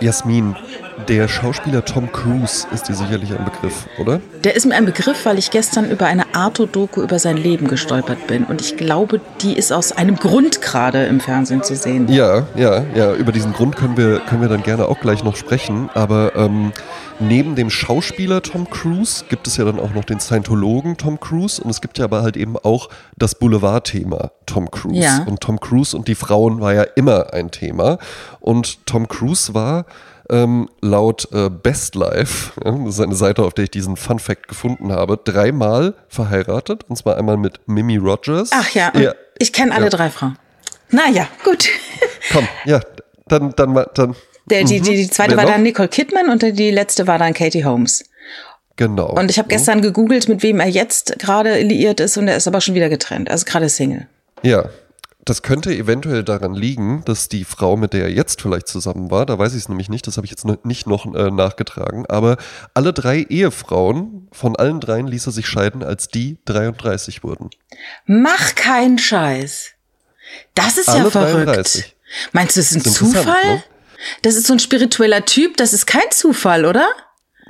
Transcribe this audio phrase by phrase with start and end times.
[0.00, 0.54] Jasmin,
[1.08, 4.20] der Schauspieler Tom Cruise ist dir sicherlich ein Begriff, oder?
[4.44, 8.26] Der ist mir ein Begriff, weil ich gestern über eine Arto-Doku über sein Leben gestolpert
[8.26, 8.44] bin.
[8.44, 12.08] Und ich glaube, die ist aus einem Grund gerade im Fernsehen zu sehen.
[12.08, 13.14] Ja, ja, ja.
[13.14, 15.90] Über diesen Grund können wir, können wir dann gerne auch gleich noch sprechen.
[15.94, 16.72] Aber ähm,
[17.20, 21.62] neben dem Schauspieler Tom Cruise gibt es ja dann auch noch den Scientologen Tom Cruise.
[21.62, 25.00] Und es gibt ja aber halt eben auch das Boulevard-Thema Tom Cruise.
[25.00, 25.24] Ja.
[25.26, 27.98] Und Tom Cruise und die Frauen war ja immer ein Thema.
[28.40, 29.84] Und Tom Cruise war
[30.30, 34.18] ähm, laut äh, Best Life, ja, das ist eine Seite, auf der ich diesen Fun
[34.18, 36.84] Fact gefunden habe, dreimal verheiratet.
[36.88, 38.50] Und zwar einmal mit Mimi Rogers.
[38.52, 39.14] Ach ja, ja.
[39.38, 39.90] ich kenne alle Ja.
[39.90, 40.38] drei Frauen.
[40.90, 41.68] Naja, gut.
[42.32, 42.80] Komm, ja,
[43.28, 44.16] dann, dann, dann.
[44.46, 45.52] Der, die, die, die zweite war noch?
[45.52, 48.04] dann Nicole Kidman und die letzte war dann Katie Holmes.
[48.76, 49.10] Genau.
[49.12, 52.46] Und ich habe gestern gegoogelt, mit wem er jetzt gerade liiert ist und er ist
[52.46, 53.30] aber schon wieder getrennt.
[53.30, 54.06] Also gerade Single.
[54.42, 54.68] Ja,
[55.26, 59.26] das könnte eventuell daran liegen, dass die Frau, mit der er jetzt vielleicht zusammen war,
[59.26, 62.36] da weiß ich es nämlich nicht, das habe ich jetzt nicht noch äh, nachgetragen, aber
[62.74, 67.50] alle drei Ehefrauen, von allen dreien ließ er sich scheiden, als die 33 wurden.
[68.06, 69.72] Mach keinen Scheiß.
[70.54, 71.46] Das ist ja Alle verrückt.
[71.46, 71.96] 33.
[72.30, 73.54] Meinst du, das ist ein Zufall?
[73.54, 73.62] ne?
[74.22, 76.86] Das ist so ein spiritueller Typ, das ist kein Zufall, oder?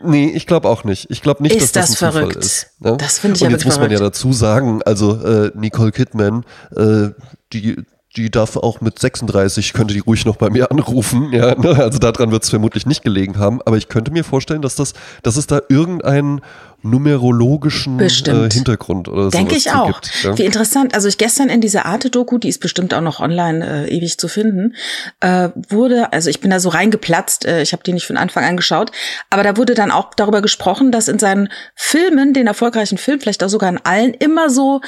[0.02, 1.10] Nee, ich glaube auch nicht.
[1.10, 2.44] Ich glaube nicht, Ist dass das, das ein Zufall verrückt?
[2.44, 2.66] ist.
[2.80, 2.96] ne?
[2.98, 4.16] Das finde ich Und jetzt muss man ja verrückt.
[4.16, 6.44] dazu sagen, also äh, Nicole Kidman,
[6.76, 7.08] äh,
[7.52, 7.76] die
[8.16, 11.32] die darf auch mit 36, könnte die ruhig noch bei mir anrufen.
[11.32, 11.76] Ja, ne?
[11.76, 13.60] Also daran wird es vermutlich nicht gelegen haben.
[13.66, 16.40] Aber ich könnte mir vorstellen, dass, das, dass es da irgendeinen
[16.82, 18.08] numerologischen äh.
[18.52, 19.86] Hintergrund oder Denke sowas ich auch.
[20.00, 20.24] gibt.
[20.24, 20.38] Ja?
[20.38, 20.94] Wie interessant.
[20.94, 24.28] Also ich gestern in dieser Arte-Doku, die ist bestimmt auch noch online äh, ewig zu
[24.28, 24.74] finden,
[25.20, 28.44] äh, wurde, also ich bin da so reingeplatzt, äh, ich habe die nicht von Anfang
[28.44, 28.92] an geschaut,
[29.30, 33.42] aber da wurde dann auch darüber gesprochen, dass in seinen Filmen, den erfolgreichen Filmen, vielleicht
[33.42, 34.80] auch sogar in allen, immer so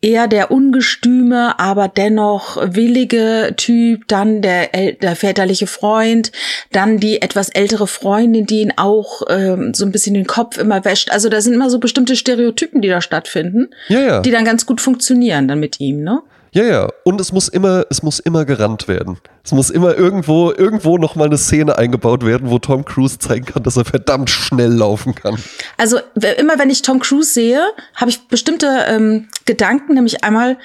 [0.00, 6.32] eher der ungestüme, aber dennoch willige Typ, dann der, äl- der väterliche Freund,
[6.72, 10.84] dann die etwas ältere Freundin, die ihn auch ähm, so ein bisschen den Kopf immer
[10.84, 11.10] wäscht.
[11.10, 14.20] Also da sind immer so bestimmte Stereotypen, die da stattfinden, Ja, ja.
[14.20, 16.22] die dann ganz gut funktionieren dann mit ihm, ne?
[16.54, 16.88] Ja, ja.
[17.04, 19.16] Und es muss immer, es muss immer gerannt werden.
[19.42, 23.46] Es muss immer irgendwo, irgendwo noch mal eine Szene eingebaut werden, wo Tom Cruise zeigen
[23.46, 25.38] kann, dass er verdammt schnell laufen kann.
[25.78, 27.62] Also immer wenn ich Tom Cruise sehe,
[27.94, 30.58] habe ich bestimmte ähm, Gedanken, nämlich einmal,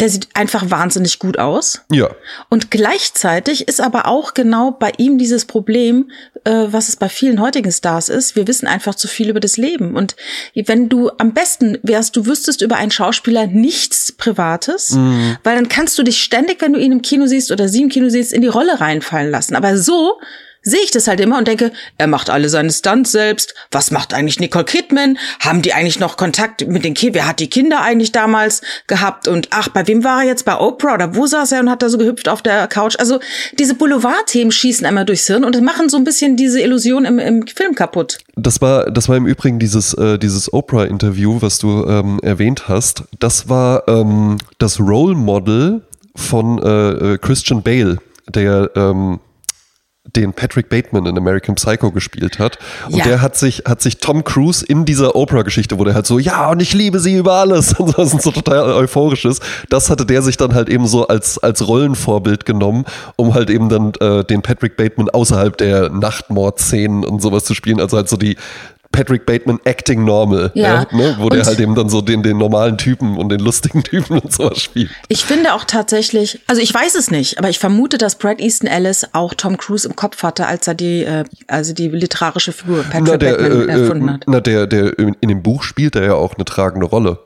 [0.00, 1.82] der sieht einfach wahnsinnig gut aus.
[1.90, 2.10] Ja.
[2.50, 6.10] Und gleichzeitig ist aber auch genau bei ihm dieses Problem,
[6.44, 8.36] äh, was es bei vielen heutigen Stars ist.
[8.36, 9.96] Wir wissen einfach zu viel über das Leben.
[9.96, 10.14] Und
[10.54, 14.96] wenn du am besten wärst, du wüsstest über einen Schauspieler nichts Privates,
[15.44, 17.88] weil dann kannst du dich ständig, wenn du ihn im Kino siehst oder sie im
[17.88, 19.56] Kino siehst, in die Rolle reinfallen lassen.
[19.56, 20.20] Aber so
[20.66, 23.54] sehe ich das halt immer und denke, er macht alle seine Stunts selbst.
[23.70, 25.16] Was macht eigentlich Nicole Kidman?
[25.38, 27.14] Haben die eigentlich noch Kontakt mit den Kindern?
[27.14, 29.28] Wer hat die Kinder eigentlich damals gehabt?
[29.28, 30.44] Und ach, bei wem war er jetzt?
[30.44, 32.96] Bei Oprah oder wo saß er und hat da so gehüpft auf der Couch?
[32.98, 33.20] Also
[33.58, 37.46] diese Boulevard-Themen schießen einmal durchs Hirn und machen so ein bisschen diese Illusion im, im
[37.46, 38.18] Film kaputt.
[38.34, 43.04] Das war, das war im Übrigen dieses, äh, dieses Oprah-Interview, was du ähm, erwähnt hast.
[43.20, 45.82] Das war ähm, das Role Model
[46.16, 47.98] von äh, äh, Christian Bale,
[48.28, 49.20] der ähm,
[50.14, 52.58] den Patrick Bateman in American Psycho gespielt hat.
[52.88, 53.04] Und Ja.
[53.04, 56.50] der hat sich, hat sich Tom Cruise in dieser Oprah-Geschichte, wo der halt so, ja,
[56.50, 59.40] und ich liebe sie über alles und so, das ist so total euphorisches.
[59.68, 62.84] Das hatte der sich dann halt eben so als, als Rollenvorbild genommen,
[63.16, 67.80] um halt eben dann äh, den Patrick Bateman außerhalb der Nachtmord-Szenen und sowas zu spielen.
[67.80, 68.36] Also halt so die
[68.96, 70.86] Patrick Bateman acting normal, Ja.
[70.92, 71.16] ne?
[71.18, 74.18] wo der Und- halt eben dann so den, den normalen Typen und den lustigen Typen
[74.18, 74.90] und sowas spielt.
[75.08, 78.68] Ich finde auch tatsächlich, also ich weiß es nicht, aber ich vermute, dass Brad Easton
[78.68, 82.82] Ellis auch Tom Cruise im Kopf hatte, als er die, äh, also die literarische Figur
[82.84, 84.24] Patrick Na, der, Bateman äh, erfunden äh, hat.
[84.26, 87.18] na, der, der in in dem Buch spielt er ja auch eine tragende Rolle.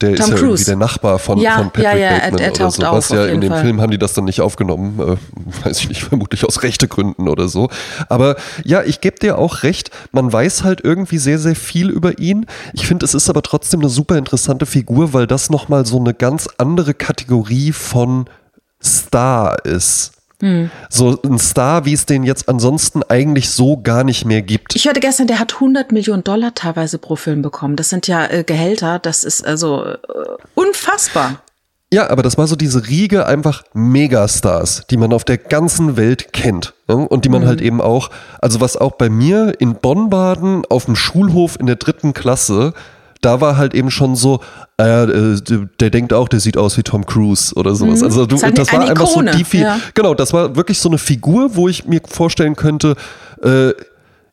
[0.00, 0.44] Der ist Tom ja Cruise.
[0.46, 2.86] irgendwie der Nachbar von, Ja, von Patrick ja, ja, er- Bateman er oder taucht so.
[2.86, 3.62] auf, ja in dem Fall.
[3.62, 5.16] Film haben die das dann nicht aufgenommen, äh,
[5.66, 7.68] weiß ich nicht, vermutlich aus Rechtegründen oder so.
[8.08, 12.18] Aber ja, ich gebe dir auch recht, man weiß halt irgendwie sehr, sehr viel über
[12.18, 12.46] ihn.
[12.72, 16.14] Ich finde, es ist aber trotzdem eine super interessante Figur, weil das nochmal so eine
[16.14, 18.24] ganz andere Kategorie von
[18.82, 20.12] Star ist.
[20.40, 20.70] Hm.
[20.88, 24.74] So ein Star, wie es den jetzt ansonsten eigentlich so gar nicht mehr gibt.
[24.74, 27.76] Ich hörte gestern, der hat 100 Millionen Dollar teilweise pro Film bekommen.
[27.76, 29.96] Das sind ja äh, Gehälter, das ist also äh,
[30.54, 31.42] unfassbar.
[31.92, 36.32] Ja, aber das war so diese Riege einfach Megastars, die man auf der ganzen Welt
[36.32, 36.72] kennt.
[36.86, 36.94] Ne?
[36.96, 38.10] Und die man halt eben auch,
[38.40, 42.74] also was auch bei mir in Bonn-Baden auf dem Schulhof in der dritten Klasse,
[43.20, 44.40] da war halt eben schon so,
[44.80, 45.40] äh, äh,
[45.78, 48.02] der denkt auch, der sieht aus wie Tom Cruise oder sowas.
[48.02, 49.78] Also du, halt das war eine einfach so Ikone, die viel, ja.
[49.94, 52.96] genau, das war wirklich so eine Figur, wo ich mir vorstellen könnte,
[53.42, 53.72] äh,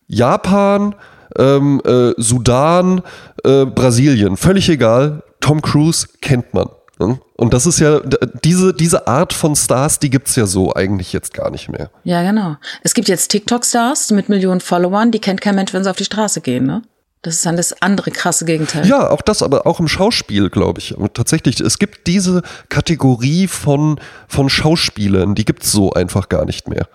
[0.08, 0.96] Japan,
[1.38, 3.02] ähm, äh, Sudan,
[3.44, 5.24] äh, Brasilien, völlig egal.
[5.40, 6.68] Tom Cruise kennt man.
[7.00, 7.20] Ne?
[7.36, 8.02] Und das ist ja,
[8.44, 11.92] diese, diese Art von Stars, die gibt's ja so eigentlich jetzt gar nicht mehr.
[12.04, 12.56] Ja, genau.
[12.82, 16.06] Es gibt jetzt TikTok-Stars mit Millionen Followern, die kennt kein Mensch, wenn sie auf die
[16.06, 16.82] Straße gehen, ne?
[17.28, 18.88] Das ist dann das andere krasse Gegenteil.
[18.88, 20.96] Ja, auch das, aber auch im Schauspiel, glaube ich.
[20.96, 26.70] Und tatsächlich, es gibt diese Kategorie von, von Schauspielern, die gibt's so einfach gar nicht
[26.70, 26.88] mehr.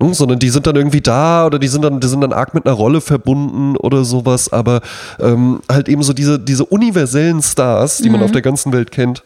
[0.00, 2.54] Hm, sondern die sind dann irgendwie da oder die sind dann, die sind dann arg
[2.54, 4.80] mit einer Rolle verbunden oder sowas, aber
[5.20, 8.12] ähm, halt eben so diese, diese universellen Stars, die mhm.
[8.12, 9.22] man auf der ganzen Welt kennt,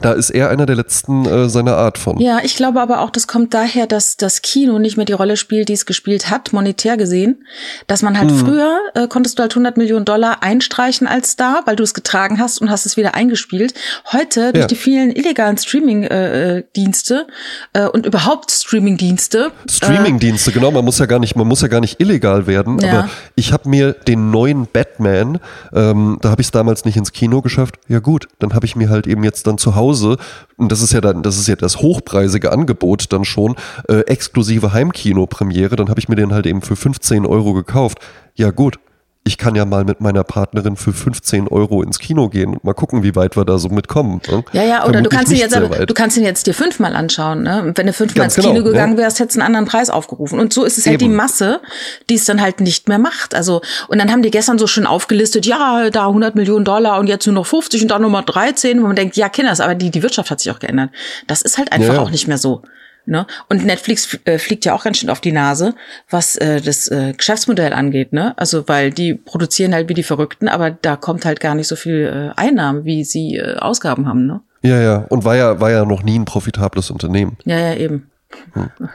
[0.00, 2.20] da ist er einer der letzten äh, seiner Art von.
[2.20, 5.36] Ja, ich glaube aber auch, das kommt daher, dass das Kino nicht mehr die Rolle
[5.36, 7.44] spielt, die es gespielt hat, monetär gesehen.
[7.88, 8.38] Dass man halt hm.
[8.38, 12.38] früher äh, konntest du halt 100 Millionen Dollar einstreichen als Star, weil du es getragen
[12.38, 13.74] hast und hast es wieder eingespielt.
[14.12, 14.66] Heute durch ja.
[14.68, 17.26] die vielen illegalen Streaming-Dienste
[17.72, 19.50] äh, äh, und überhaupt Streaming-Dienste.
[19.68, 20.70] Streaming-Dienste, genau.
[20.70, 22.78] Man muss ja gar nicht, man muss ja gar nicht illegal werden.
[22.78, 22.90] Ja.
[22.90, 25.40] Aber ich habe mir den neuen Batman,
[25.74, 27.74] ähm, da habe ich es damals nicht ins Kino geschafft.
[27.88, 30.18] Ja gut, dann habe ich mir halt eben jetzt dann zu Hause Hause,
[30.56, 33.56] und das ist ja dann, das ist ja das hochpreisige Angebot dann schon,
[33.88, 37.98] äh, exklusive Heimkino-Premiere, dann habe ich mir den halt eben für 15 Euro gekauft.
[38.34, 38.78] Ja gut,
[39.22, 42.72] ich kann ja mal mit meiner Partnerin für 15 Euro ins Kino gehen und mal
[42.72, 44.20] gucken, wie weit wir da so mitkommen.
[44.28, 44.42] Ne?
[44.52, 47.42] Ja, ja, oder du kannst, ihn jetzt, du kannst ihn jetzt dir fünfmal anschauen.
[47.42, 47.72] Ne?
[47.74, 50.40] Wenn du fünfmal Ganz ins Kino genau, gegangen wärst, hättest du einen anderen Preis aufgerufen.
[50.40, 51.10] Und so ist es halt Eben.
[51.10, 51.60] die Masse,
[52.08, 53.34] die es dann halt nicht mehr macht.
[53.34, 57.06] Also, und dann haben die gestern so schön aufgelistet, ja, da 100 Millionen Dollar und
[57.06, 59.90] jetzt nur noch 50 und dann Nummer 13, wo man denkt, ja, Kinders, aber die,
[59.90, 60.90] die Wirtschaft hat sich auch geändert.
[61.26, 62.00] Das ist halt einfach ja, ja.
[62.00, 62.62] auch nicht mehr so.
[63.10, 63.26] Ne?
[63.48, 65.74] Und Netflix äh, fliegt ja auch ganz schön auf die Nase,
[66.08, 68.12] was äh, das äh, Geschäftsmodell angeht.
[68.12, 68.34] Ne?
[68.38, 71.76] Also weil die produzieren halt wie die Verrückten, aber da kommt halt gar nicht so
[71.76, 74.26] viel äh, Einnahmen, wie sie äh, Ausgaben haben.
[74.26, 74.40] Ne?
[74.62, 75.04] Ja, ja.
[75.08, 77.36] Und war ja, war ja noch nie ein profitables Unternehmen.
[77.44, 78.10] Ja, ja, eben.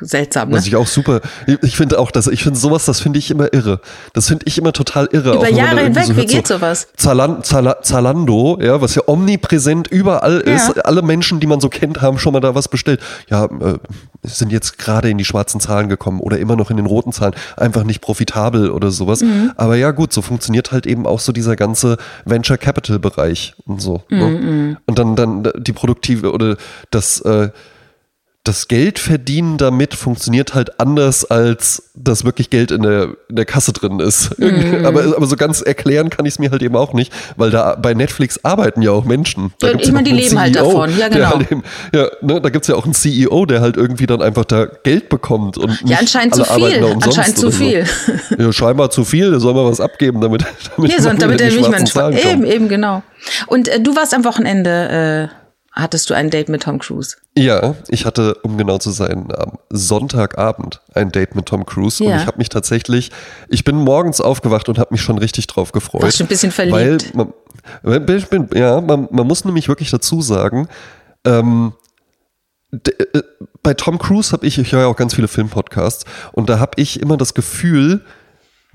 [0.01, 0.57] Seltsam, ne?
[0.57, 1.21] Was ich auch super,
[1.61, 3.81] ich finde auch, dass ich finde sowas, das finde ich immer irre.
[4.13, 5.35] Das finde ich immer total irre.
[5.35, 6.87] Über Jahre hinweg, so wie geht so, sowas?
[6.95, 10.55] Zalan, Zala, Zalando, ja, was ja omnipräsent überall ja.
[10.55, 10.85] ist.
[10.85, 13.01] Alle Menschen, die man so kennt, haben schon mal da was bestellt.
[13.29, 13.77] Ja, äh,
[14.23, 17.35] sind jetzt gerade in die schwarzen Zahlen gekommen oder immer noch in den roten Zahlen.
[17.57, 19.21] Einfach nicht profitabel oder sowas.
[19.21, 19.51] Mhm.
[19.55, 23.81] Aber ja, gut, so funktioniert halt eben auch so dieser ganze Venture Capital Bereich und
[23.81, 24.03] so.
[24.09, 24.25] Ne?
[24.25, 24.67] Mhm.
[24.69, 24.77] Ne?
[24.85, 26.57] Und dann, dann die produktive oder
[26.89, 27.49] das, äh,
[28.45, 33.45] das Geld verdienen damit funktioniert halt anders, als dass wirklich Geld in der, in der
[33.45, 34.31] Kasse drin ist.
[34.45, 34.85] Mhm.
[34.85, 37.75] Aber, aber so ganz erklären kann ich es mir halt eben auch nicht, weil da
[37.75, 39.53] bei Netflix arbeiten ja auch Menschen.
[39.59, 41.29] Da ja, ich meine, die leben CEO, halt davon, ja genau.
[41.31, 41.63] Halt eben,
[41.93, 45.09] ja, ne, da gibt's ja auch einen CEO, der halt irgendwie dann einfach da Geld
[45.09, 45.57] bekommt.
[45.57, 46.83] Und ja, anscheinend zu viel.
[47.01, 47.85] Anscheinend zu viel.
[47.85, 48.35] So.
[48.45, 50.45] Ja, scheinbar zu viel, der soll mal was abgeben, damit,
[50.75, 53.01] damit, ja, sonst, damit er nicht mal Eben, eben, genau.
[53.47, 55.31] Und äh, du warst am Wochenende...
[55.31, 55.44] Äh
[55.75, 57.17] hattest du ein Date mit Tom Cruise?
[57.37, 62.11] Ja, ich hatte, um genau zu sein, am Sonntagabend ein Date mit Tom Cruise ja.
[62.11, 63.11] und ich habe mich tatsächlich,
[63.49, 66.01] ich bin morgens aufgewacht und habe mich schon richtig drauf gefreut.
[66.01, 67.13] Warst schon ein bisschen verliebt?
[67.13, 67.33] Weil
[67.83, 70.67] man, ich bin, ja, man, man muss nämlich wirklich dazu sagen,
[71.25, 71.73] ähm,
[72.71, 73.21] äh,
[73.61, 76.73] bei Tom Cruise habe ich, ich höre ja auch ganz viele Filmpodcasts und da habe
[76.77, 78.01] ich immer das Gefühl,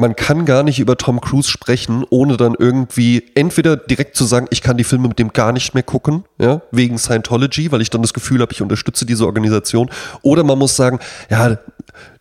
[0.00, 4.46] man kann gar nicht über Tom Cruise sprechen, ohne dann irgendwie entweder direkt zu sagen,
[4.50, 7.90] ich kann die Filme mit dem gar nicht mehr gucken, ja, wegen Scientology, weil ich
[7.90, 9.90] dann das Gefühl habe, ich unterstütze diese Organisation,
[10.22, 11.58] oder man muss sagen, ja,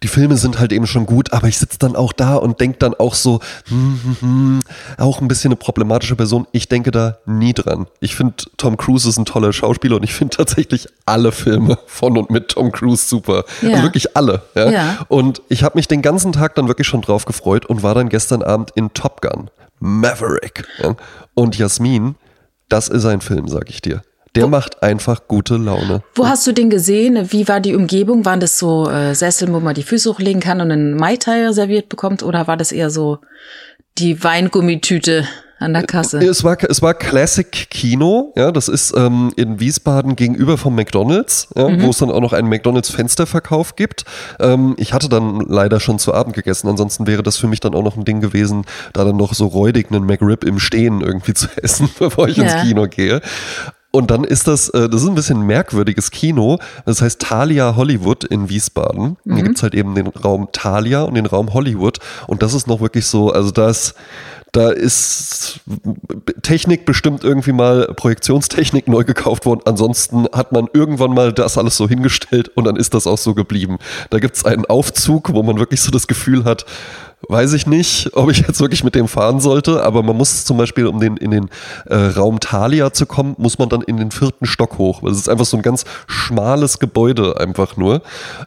[0.04, 2.77] die Filme sind halt eben schon gut, aber ich sitze dann auch da und denke
[2.80, 4.60] dann auch so, hm, hm, hm,
[4.98, 6.48] auch ein bisschen eine problematische Person.
[6.51, 7.88] Ich denke da nie dran.
[8.00, 12.18] Ich finde, Tom Cruise ist ein toller Schauspieler und ich finde tatsächlich alle Filme von
[12.18, 13.44] und mit Tom Cruise super.
[13.62, 13.71] Ja.
[13.71, 14.44] Also wirklich alle.
[14.56, 14.69] Ja?
[14.69, 15.06] ja.
[15.07, 18.09] Und ich habe mich den ganzen Tag dann wirklich schon drauf gefreut und war dann
[18.09, 19.49] gestern Abend in Top Gun.
[19.80, 20.66] Maverick.
[21.33, 22.16] Und Jasmin,
[22.68, 24.02] das ist ein Film, sag ich dir.
[24.36, 26.04] Der wo, macht einfach gute Laune.
[26.16, 27.31] Wo hast du den gesehen?
[27.31, 28.26] Wie war die Umgebung?
[28.26, 31.52] Waren das so äh, Sessel, wo man die Füße hochlegen kann und einen Mai Tai
[31.52, 32.24] serviert bekommt?
[32.24, 33.19] Oder war das eher so
[33.98, 35.28] die Weingummitüte
[35.59, 36.19] an der Kasse?
[36.19, 38.33] Es war, es war Classic Kino.
[38.36, 41.81] Ja, das ist ähm, in Wiesbaden gegenüber vom McDonalds, ja, mhm.
[41.81, 44.06] wo es dann auch noch einen McDonalds Fensterverkauf gibt.
[44.40, 46.68] Ähm, ich hatte dann leider schon zu Abend gegessen.
[46.68, 49.48] Ansonsten wäre das für mich dann auch noch ein Ding gewesen, da dann noch so
[49.48, 52.44] räudig einen McRib im Stehen irgendwie zu essen, bevor ich ja.
[52.44, 53.21] ins Kino gehe.
[53.92, 56.60] Und dann ist das, äh, das ist ein bisschen ein merkwürdiges Kino.
[56.86, 59.18] Das heißt Thalia Hollywood in Wiesbaden.
[59.24, 59.36] Mhm.
[59.36, 61.98] Hier gibt's halt eben den Raum Thalia und den Raum Hollywood.
[62.28, 63.96] Und das ist noch wirklich so, also da ist,
[64.52, 65.62] da ist
[66.44, 69.62] Technik bestimmt irgendwie mal, Projektionstechnik neu gekauft worden.
[69.66, 73.34] Ansonsten hat man irgendwann mal das alles so hingestellt und dann ist das auch so
[73.34, 73.78] geblieben.
[74.12, 76.66] Da gibt's einen Aufzug, wo man wirklich so das Gefühl hat,
[77.28, 80.57] weiß ich nicht, ob ich jetzt wirklich mit dem fahren sollte, aber man muss zum
[80.57, 81.49] Beispiel, um den, in den
[81.85, 85.02] äh, Raum Thalia zu kommen, muss man dann in den vierten Stock hoch.
[85.04, 88.02] Das ist einfach so ein ganz schmales Gebäude einfach nur.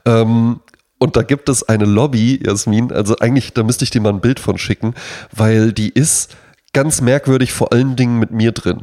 [0.04, 0.60] Ähm,
[0.98, 4.20] und da gibt es eine Lobby, Jasmin, also eigentlich, da müsste ich dir mal ein
[4.20, 4.94] Bild von schicken,
[5.32, 6.36] weil die ist
[6.72, 8.80] ganz merkwürdig vor allen Dingen mit mir drin.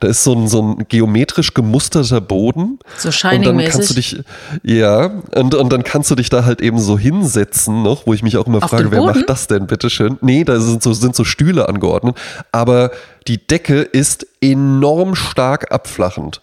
[0.00, 2.78] Da ist so ein, so ein geometrisch gemusterter Boden.
[2.96, 4.22] So Und dann kannst du dich,
[4.62, 8.22] ja, und, und dann kannst du dich da halt eben so hinsetzen noch, wo ich
[8.22, 10.18] mich auch immer Auf frage, wer macht das denn, bitteschön?
[10.20, 12.16] Nee, da sind so, sind so Stühle angeordnet,
[12.52, 12.92] aber
[13.26, 16.40] die Decke ist enorm stark abflachend.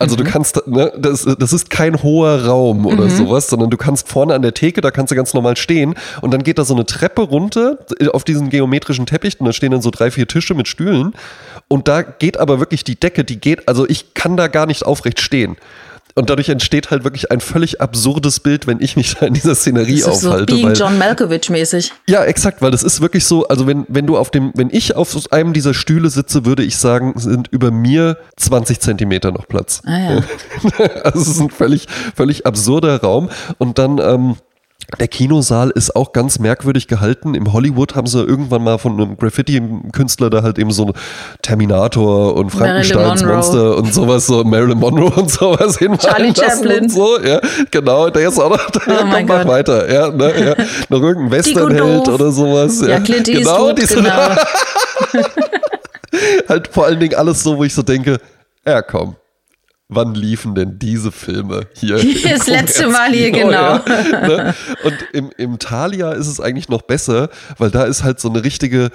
[0.00, 0.24] Also Mhm.
[0.24, 4.32] du kannst, ne, das, das ist kein hoher Raum oder sowas, sondern du kannst vorne
[4.34, 6.86] an der Theke, da kannst du ganz normal stehen und dann geht da so eine
[6.86, 7.78] Treppe runter
[8.12, 11.14] auf diesen geometrischen Teppich und da stehen dann so drei, vier Tische mit Stühlen
[11.66, 14.86] und da geht aber wirklich die Decke, die geht, also ich kann da gar nicht
[14.86, 15.56] aufrecht stehen.
[16.18, 19.54] Und dadurch entsteht halt wirklich ein völlig absurdes Bild, wenn ich mich da in dieser
[19.54, 20.52] Szenerie Das ist so aufhalte.
[20.52, 21.92] Being weil, John Malkovich mäßig.
[22.08, 24.96] ja, exakt, weil das ist wirklich so, also wenn, wenn du auf dem, wenn ich
[24.96, 29.80] auf einem dieser Stühle sitze, würde ich sagen, sind über mir 20 Zentimeter noch Platz.
[29.86, 30.24] Ah ja.
[31.04, 33.30] Also es ist ein völlig, völlig absurder Raum.
[33.58, 34.36] Und dann, ähm,
[34.98, 37.34] der Kinosaal ist auch ganz merkwürdig gehalten.
[37.34, 40.94] Im Hollywood haben sie irgendwann mal von einem Graffiti-Künstler da halt eben so
[41.42, 43.22] Terminator und Frankensteins.
[43.22, 46.84] Monster und sowas, so Marilyn Monroe und sowas hinmalen Charlie Chaplin.
[46.84, 47.38] Und so, ja,
[47.70, 50.54] genau, der ist auch noch, der Oh kommt noch weiter, ja, ne, ja.
[50.88, 52.80] Noch irgendein Westernheld oder sowas.
[52.80, 54.10] Ja, Clint genau, Eastwood, diese, genau.
[56.48, 58.18] halt vor allen Dingen alles so, wo ich so denke,
[58.66, 59.16] ja komm,
[59.88, 61.98] wann liefen denn diese Filme hier?
[62.22, 63.76] Das letzte Mal hier, genau.
[63.76, 64.54] Ja, ne?
[64.84, 68.44] Und im, im Thalia ist es eigentlich noch besser, weil da ist halt so eine
[68.44, 68.90] richtige,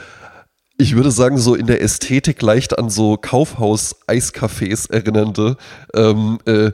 [0.78, 5.58] ich würde sagen, so in der Ästhetik leicht an so Kaufhaus-Eiscafés erinnernde
[5.96, 6.72] ähm, äh,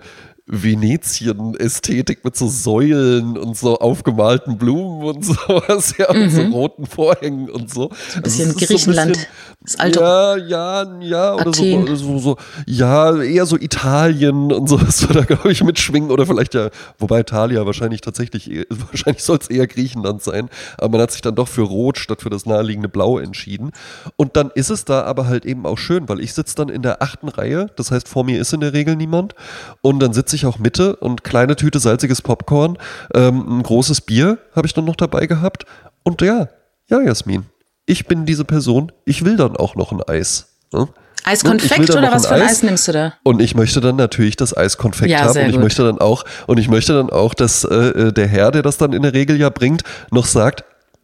[0.49, 7.49] Venetien-Ästhetik mit so Säulen und so aufgemalten Blumen und sowas, ja, und so roten Vorhängen
[7.49, 7.89] und so.
[8.15, 9.11] Ein bisschen Also es ist Griechenland.
[9.13, 9.27] bisschen-
[9.61, 14.81] das alte ja, ja, ja, oder so, so, so, ja, eher so Italien und so,
[14.87, 16.11] was wir da, glaube ich, mitschwingen.
[16.11, 20.49] Oder vielleicht ja, wobei Italia wahrscheinlich tatsächlich, wahrscheinlich soll es eher Griechenland sein.
[20.77, 23.71] Aber man hat sich dann doch für Rot statt für das naheliegende Blau entschieden.
[24.15, 26.81] Und dann ist es da aber halt eben auch schön, weil ich sitze dann in
[26.81, 27.67] der achten Reihe.
[27.75, 29.35] Das heißt, vor mir ist in der Regel niemand.
[29.81, 32.77] Und dann sitze ich auch Mitte und kleine Tüte salziges Popcorn,
[33.13, 35.65] ähm, ein großes Bier habe ich dann noch dabei gehabt.
[36.03, 36.49] Und ja,
[36.89, 37.45] ja, Jasmin.
[37.85, 40.47] Ich bin diese Person, ich will dann auch noch ein Eis.
[40.71, 40.87] Ne?
[41.23, 42.51] Eiskonfekt oder was für ein Eis.
[42.51, 43.13] Eis nimmst du da?
[43.23, 45.63] Und ich möchte dann natürlich das Eiskonfekt Ja, haben und ich gut.
[45.63, 48.93] möchte dann auch und ich möchte dann auch, dass äh, der Herr, der das dann
[48.93, 50.63] in der Regel ja bringt, noch sagt,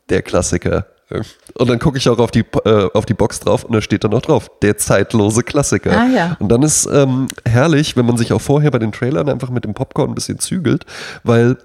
[0.09, 0.87] der Klassiker.
[1.09, 4.03] Und dann gucke ich auch auf die äh, auf die Box drauf und da steht
[4.03, 5.91] dann noch drauf, der zeitlose Klassiker.
[5.91, 6.37] Ah, ja.
[6.39, 9.65] Und dann ist ähm, herrlich, wenn man sich auch vorher bei den Trailern einfach mit
[9.65, 10.85] dem Popcorn ein bisschen zügelt,
[11.23, 11.57] weil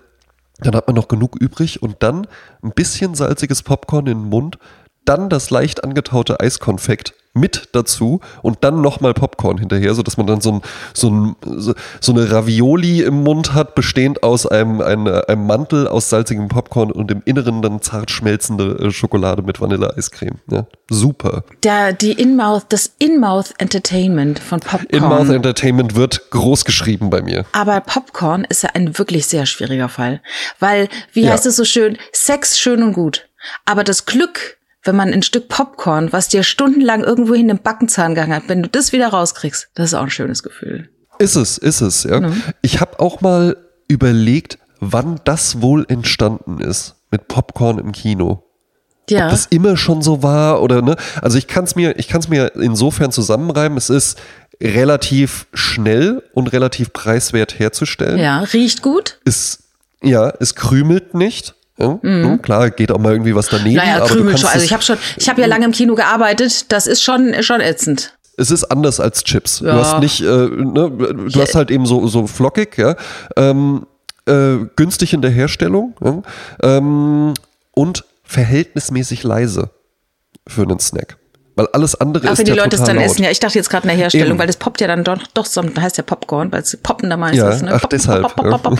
[0.59, 2.27] dann hat man noch genug übrig und dann
[2.63, 4.59] ein bisschen salziges Popcorn in den Mund,
[5.05, 10.41] dann das leicht angetaute Eiskonfekt mit dazu und dann nochmal Popcorn hinterher, sodass man dann
[10.41, 10.63] so, ein,
[10.95, 11.37] so, ein,
[12.01, 16.91] so, eine Ravioli im Mund hat, bestehend aus einem, einem, einem Mantel aus salzigem Popcorn
[16.91, 20.39] und im Inneren dann zart schmelzende äh, Schokolade mit Vanilleeiscreme.
[20.51, 21.45] Ja, super.
[21.63, 24.89] Der, die In-Mouth, das In-Mouth Entertainment von Popcorn.
[24.91, 27.45] In-Mouth Entertainment wird groß geschrieben bei mir.
[27.53, 30.21] Aber Popcorn ist ja ein wirklich sehr schwieriger Fall.
[30.59, 31.31] Weil, wie Ja.
[31.33, 33.29] heißt es so schön, Sex schön und gut.
[33.65, 38.15] Aber das Glück, wenn man ein Stück Popcorn, was dir stundenlang irgendwo hin im Backenzahn
[38.15, 40.89] gehangen hat, wenn du das wieder rauskriegst, das ist auch ein schönes Gefühl.
[41.19, 42.33] Ist es, ist es, ja.
[42.63, 43.57] Ich habe auch mal
[43.89, 48.45] überlegt, wann das wohl entstanden ist mit Popcorn im Kino.
[49.11, 49.29] Ja.
[49.29, 50.95] das immer schon so war oder ne?
[51.21, 53.77] Also ich kann es mir, ich kann es mir insofern zusammenreimen.
[53.77, 54.21] Es ist
[54.63, 58.19] relativ schnell und relativ preiswert herzustellen.
[58.19, 59.19] ja, riecht gut.
[59.25, 59.65] Es,
[60.01, 61.57] ja, es krümelt nicht.
[61.81, 62.39] Ja, ne?
[62.43, 63.71] Klar, geht auch mal irgendwie was daneben.
[63.71, 63.77] Mhm.
[63.77, 64.49] Naja, Krümel schon.
[64.49, 66.71] Also ich habe schon, ich habe ja lange im Kino gearbeitet.
[66.73, 68.13] Das ist schon, schon ätzend.
[68.37, 69.61] es ist anders als Chips.
[69.61, 69.73] Ja.
[69.73, 72.97] Du hast nicht, äh, ne, du hast halt eben so, so flockig, ja,
[73.37, 73.87] ähm,
[74.27, 76.23] äh, günstig in der Herstellung ja,
[76.63, 77.35] ähm,
[77.73, 79.71] und verhältnismäßig leise
[80.47, 81.20] für einen Snack.
[81.61, 83.05] Weil alles andere Auch ist wenn die ja Leute es dann laut.
[83.05, 83.23] essen.
[83.23, 84.39] Ja, ich dachte jetzt gerade in der Herstellung, Eben.
[84.39, 87.19] weil das poppt ja dann doch, doch so, heißt ja Popcorn, weil es poppen da
[87.19, 87.61] meistens.
[87.61, 87.73] Ja, ne?
[87.75, 88.79] ach, Pop, deshalb, Pop, pop, pop.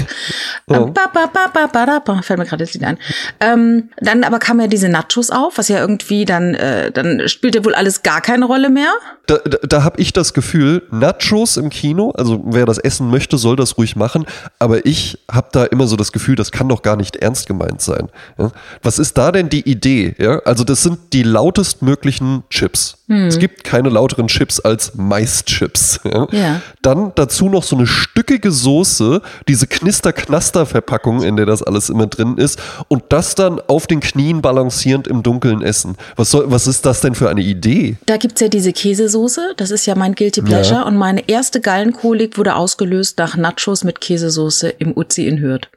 [0.71, 0.81] Ja.
[0.81, 2.23] Ba.
[2.23, 2.97] Fällt mir gerade das Lied ein.
[3.41, 7.67] Ähm, dann aber kamen ja diese Nachos auf, was ja irgendwie dann, äh, dann spielte
[7.67, 8.93] wohl alles gar keine Rolle mehr.
[9.27, 13.37] Da, da, da habe ich das Gefühl, Nachos im Kino, also wer das essen möchte,
[13.37, 14.25] soll das ruhig machen,
[14.59, 17.83] aber ich habe da immer so das Gefühl, das kann doch gar nicht ernst gemeint
[17.83, 18.09] sein.
[18.39, 18.51] Ja?
[18.83, 20.15] Was ist da denn die Idee?
[20.19, 20.39] Ja?
[20.41, 21.83] Also das sind die lautest
[22.71, 22.97] möglichen Chips.
[23.09, 26.01] Es gibt keine lauteren Chips als Maischips.
[26.05, 26.29] Ja?
[26.31, 26.61] Ja.
[26.83, 32.37] Dann dazu noch so eine stückige Soße, diese Knister-Knaster-Verpackung, in der das alles immer drin
[32.37, 35.97] ist und das dann auf den Knien balancierend im Dunkeln essen.
[36.17, 37.97] Was, soll, was ist das denn für eine Idee?
[38.07, 40.81] Da gibt's ja diese Käsesoße, das ist ja mein Guilty Pleasure.
[40.81, 40.87] Ja.
[40.87, 45.69] Und meine erste Gallenkolik wurde ausgelöst nach Nachos mit Käsesoße im Uzi in Hürth.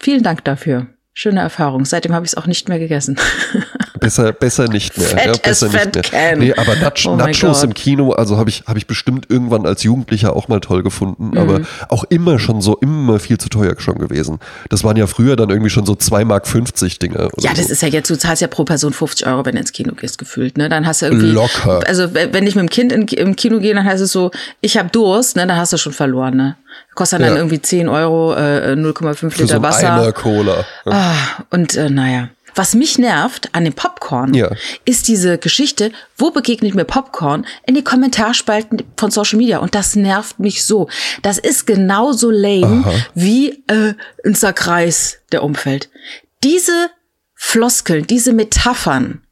[0.00, 0.86] Vielen Dank dafür.
[1.12, 1.84] Schöne Erfahrung.
[1.84, 3.16] Seitdem habe ich es auch nicht mehr gegessen.
[3.98, 5.06] Besser, besser nicht mehr.
[5.08, 6.02] Fat ja, besser nicht mehr.
[6.02, 6.38] can.
[6.38, 9.82] Nee, aber Nach Oh Nachos im Kino, also habe ich, hab ich bestimmt irgendwann als
[9.82, 11.38] Jugendlicher auch mal toll gefunden, Mhm.
[11.38, 14.38] aber auch immer schon so, immer viel zu teuer schon gewesen.
[14.70, 16.44] Das waren ja früher dann irgendwie schon so 2,50 Mark
[17.00, 17.26] Dinger.
[17.26, 17.72] Oder Ja, das so.
[17.72, 20.18] ist ja jetzt, du zahlst ja pro Person 50 Euro, wenn du ins Kino gehst,
[20.18, 20.56] gefühlt.
[20.58, 20.68] Ne?
[20.68, 21.26] Dann hast du irgendwie.
[21.30, 21.80] Locker.
[21.86, 24.76] Also wenn ich mit dem Kind in, im Kino gehe, dann heißt es so, ich
[24.78, 25.46] habe Durst, ne?
[25.46, 26.36] dann hast du schon verloren.
[26.36, 26.56] Ne?
[26.94, 27.36] Kostet dann Ja.
[27.36, 29.92] irgendwie 10 Euro, äh, 0,5 Für Liter so Wasser.
[29.94, 30.64] eine Cola.
[30.86, 31.14] Ah,
[31.50, 32.28] und äh, naja.
[32.58, 34.50] Was mich nervt an dem Popcorn, Ja.
[34.84, 37.46] ist diese Geschichte, wo begegnet mir Popcorn?
[37.66, 39.58] In die Kommentarspalten von Social Media.
[39.58, 40.88] Und das nervt mich so.
[41.22, 42.84] Das ist genauso lame
[43.14, 45.88] wie äh, unser Kreis, der umfällt.
[46.42, 46.90] Diese
[47.36, 49.22] Floskeln, diese Metaphern,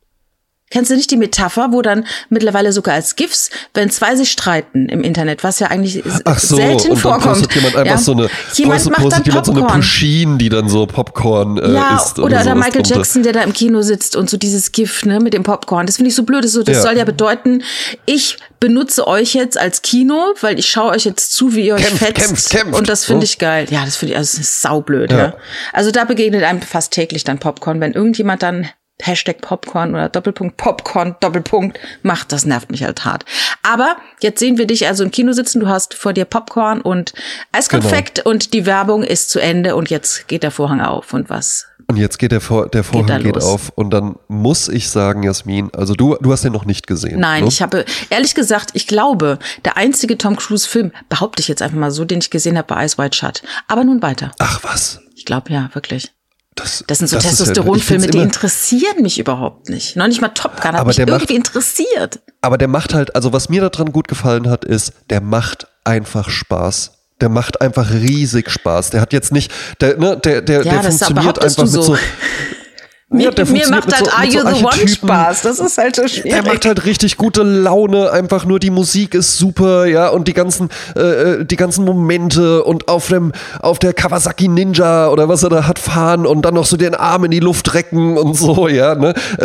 [0.68, 4.88] Kennst du nicht die Metapher, wo dann mittlerweile sogar als GIFs, wenn zwei sich streiten
[4.88, 7.22] im Internet, was ja eigentlich Ach so, selten und vorkommt.
[7.24, 7.98] postet jemand einfach ja?
[7.98, 9.80] so eine, jemand postet, macht postet dann jemand so eine Popcorn.
[9.80, 12.18] Pusheen, die dann so Popcorn äh, Ja, isst.
[12.18, 12.82] oder, oder das Michael.
[12.84, 15.86] Jackson, der da im Kino sitzt und so dieses GIF, ne, mit dem Popcorn.
[15.86, 16.42] Das finde ich so blöd.
[16.42, 16.82] Das, so, das Ja.
[16.82, 17.62] soll ja bedeuten,
[18.04, 21.82] ich benutze euch jetzt als Kino, weil ich schaue euch jetzt zu, wie ihr euch
[21.86, 22.26] Kämpft, fetzt.
[22.26, 22.78] kämpft, kämpft.
[22.80, 23.24] Und das finde Oh.
[23.24, 23.66] ich geil.
[23.70, 25.18] Ja, das finde ich, also das ist saublöd, ja.
[25.18, 25.36] Ja.
[25.72, 27.80] Also da begegnet einem fast täglich dann Popcorn.
[27.80, 28.66] Wenn irgendjemand dann
[29.02, 33.24] Hashtag Popcorn oder Doppelpunkt Popcorn, Doppelpunkt macht, das nervt mich halt hart.
[33.62, 37.12] Aber jetzt sehen wir dich also im Kino sitzen, du hast vor dir Popcorn und
[37.52, 38.30] Eiskonfekt Genau.
[38.30, 41.98] und die Werbung ist zu Ende und jetzt geht der Vorhang auf und was Und
[41.98, 43.44] jetzt geht der, Vor der Vorhang geht, los.
[43.44, 47.20] auf und dann muss ich sagen, Jasmin, also du, du hast den noch nicht gesehen.
[47.20, 47.48] Nein, ne?
[47.48, 51.90] ich habe, ehrlich gesagt, ich glaube, der einzige Tom Cruise-Film, behaupte ich jetzt einfach mal
[51.90, 53.42] so, den ich gesehen habe, war Ice White Shut.
[53.68, 54.32] Aber nun weiter.
[54.38, 55.00] Ach was.
[55.14, 56.12] Ich glaube ja, wirklich.
[56.56, 59.94] Das, Das sind so Testosteronfilme, die interessieren mich überhaupt nicht.
[59.96, 62.20] Noch nicht mal Top Gun hat Aber mich der macht- irgendwie interessiert.
[62.40, 66.28] Aber der macht halt, also was mir daran gut gefallen hat, ist, der macht einfach
[66.30, 66.92] Spaß.
[67.20, 68.90] Der macht einfach riesig Spaß.
[68.90, 71.98] Der hat jetzt nicht, der, ne, der, der, Ja, der funktioniert einfach du mit so.
[73.08, 74.88] Mir, Ja, mir macht halt so- Are You so the One.
[74.88, 75.42] Spaß.
[75.42, 76.44] Das ist halt so schwierig.
[76.44, 80.70] macht halt richtig gute Laune, einfach nur die Musik ist super, ja, und die ganzen,
[80.96, 85.50] äh, äh, die ganzen Momente und auf dem, auf der Kawasaki Ninja oder was er
[85.50, 88.66] da hat fahren und dann noch so den Arm in die Luft recken und so,
[88.66, 89.44] ja, ne, äh,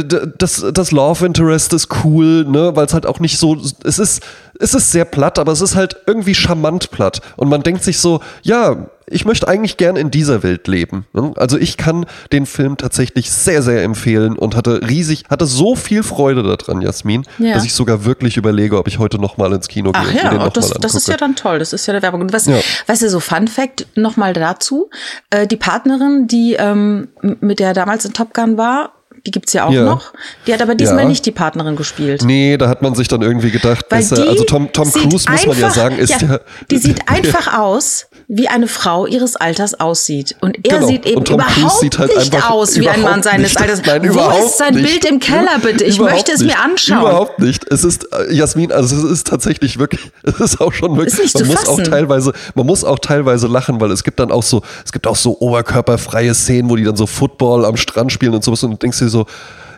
[0.00, 0.04] äh,
[0.36, 4.22] das, das Love Interest ist cool, ne, weil es halt auch nicht so, es ist,
[4.60, 8.00] es ist sehr platt, aber es ist halt irgendwie charmant platt und man denkt sich
[8.00, 8.76] so, ja,
[9.10, 11.06] ich möchte eigentlich gern in dieser Welt leben.
[11.12, 11.32] ne?
[11.36, 16.02] Also ich kann den Film tatsächlich sehr, sehr empfehlen und hatte riesig, hatte so viel
[16.02, 17.54] Freude daran, Jasmin, Ja.
[17.54, 20.22] dass ich sogar wirklich überlege, ob ich heute nochmal ins Kino gehe Ach und mir
[20.22, 21.58] ja, den oh, das, das ist ja dann toll.
[21.58, 22.20] Das ist ja der Werbung.
[22.20, 22.58] Und was, Ja.
[22.86, 24.90] weißt du, so Fun Fact nochmal dazu.
[25.30, 27.08] Äh, die Partnerin, die ähm,
[27.40, 28.92] mit der damals in Top Gun war,
[29.28, 29.84] die gibt's ja auch Ja.
[29.84, 30.12] noch.
[30.46, 31.08] Die hat aber diesmal Ja.
[31.08, 32.22] nicht die Partnerin gespielt.
[32.24, 35.26] Nee, da hat man sich dann irgendwie gedacht, Weil die also Tom, Tom Cruise, muss
[35.26, 39.78] man ja einfach- sagen, ist ja, Die sieht einfach aus, wie eine Frau ihres Alters
[39.78, 40.34] aussieht.
[40.40, 40.86] Und er Genau.
[40.86, 43.60] sieht eben überhaupt sieht halt nicht einfach aus wie ein Mann seines nicht.
[43.60, 43.82] Alters.
[43.84, 44.86] Nein, Wo ist sein nicht.
[44.86, 45.84] Bild im Keller, bitte?
[45.84, 46.56] Ich Überhaupt möchte es nicht.
[46.56, 47.00] mir anschauen.
[47.00, 47.70] Überhaupt nicht.
[47.70, 51.22] Es ist, äh, Jasmin, also es ist tatsächlich wirklich, es ist auch schon wirklich, Ist
[51.22, 51.90] nicht man zu muss auch fassen.
[51.90, 55.16] teilweise, man muss auch teilweise lachen, weil es gibt dann auch so, es gibt auch
[55.16, 58.76] so oberkörperfreie Szenen, wo die dann so Football am Strand spielen und sowas und du
[58.76, 59.17] denkst dir so,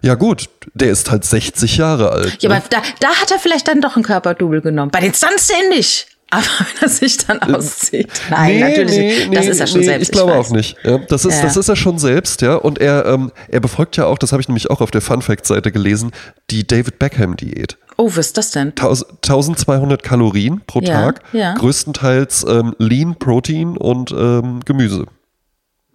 [0.03, 2.43] ja gut, der ist halt 60 Jahre alt.
[2.43, 2.57] Ja, ne?
[2.57, 4.91] aber da, da hat er vielleicht dann doch ein Körperdouble genommen.
[4.91, 6.07] Bei den Stunts-Szenen nicht.
[6.31, 8.09] Aber wenn er sich dann auszieht.
[8.31, 9.37] Nein, natürlich nicht.
[9.37, 10.09] Das ist ja schon nee, selbst.
[10.09, 10.77] Ich glaube auch nicht.
[10.85, 11.43] Ja, das, ist, Ja.
[11.43, 12.55] das ist er schon selbst, ja.
[12.55, 15.23] Und er, ähm, er befolgt ja auch, das habe ich nämlich auch auf der Fun
[15.23, 16.13] Fact-Seite gelesen,
[16.51, 17.77] die David Beckham-Diät.
[17.97, 18.69] Oh, was ist das denn?
[18.79, 21.55] 1200 Kalorien pro Ja, Tag, ja.
[21.55, 25.07] größtenteils ähm, Lean, Protein und ähm, Gemüse.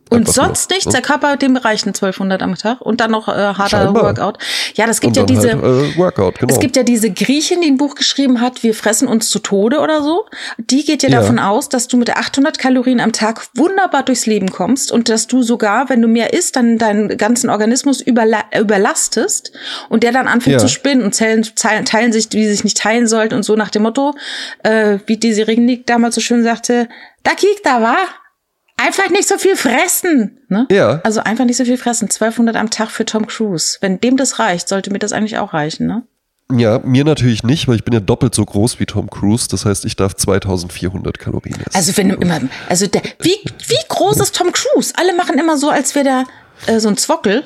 [0.10, 0.86] Und Einfach nur, sonst nichts?
[0.86, 0.92] ne?
[0.92, 2.80] Der Körper, dem reichen 1200 am Tag.
[2.82, 4.04] Und dann noch äh, harter Scheinbar.
[4.04, 4.38] Workout.
[4.76, 5.54] Ja, das gibt ja diese.
[5.54, 6.54] halt, äh, Workout, genau.
[6.54, 9.80] Es gibt ja diese Griechin, die ein Buch geschrieben hat, wir fressen uns zu Tode
[9.80, 10.26] oder so.
[10.58, 11.22] Die geht ja, Ja.
[11.22, 15.26] davon aus, dass du mit 800 Kalorien am Tag wunderbar durchs Leben kommst und dass
[15.26, 19.52] du sogar, wenn du mehr isst, dann deinen ganzen Organismus überla überlastest
[19.90, 20.60] und der dann anfängt Ja.
[20.60, 23.70] zu spinnen und Zellen teilen, sich, wie sie sich nicht teilen sollten und so nach
[23.72, 24.14] dem Motto,
[24.64, 26.88] äh, wie Desi Ringnick damals so schön sagte,
[27.24, 27.98] da kiek da war.
[28.78, 30.40] Einfach nicht so viel fressen.
[30.50, 30.68] Ne?
[30.70, 31.02] Ja.
[31.04, 32.06] Also einfach nicht so viel fressen.
[32.06, 33.78] 1200 am Tag für Tom Cruise.
[33.82, 36.04] Wenn dem das reicht, sollte mir das eigentlich auch reichen, ne?
[36.52, 39.48] ja, mir natürlich nicht, weil ich bin ja doppelt so groß wie Tom Cruise.
[39.50, 41.72] Das heißt, ich darf 2400 Kalorien essen.
[41.74, 43.36] Also wenn du immer, also der, wie,
[43.68, 44.94] wie groß ist Tom Cruise?
[44.96, 46.24] Alle machen immer so, als wäre der
[46.68, 47.44] äh, so ein Zwockel.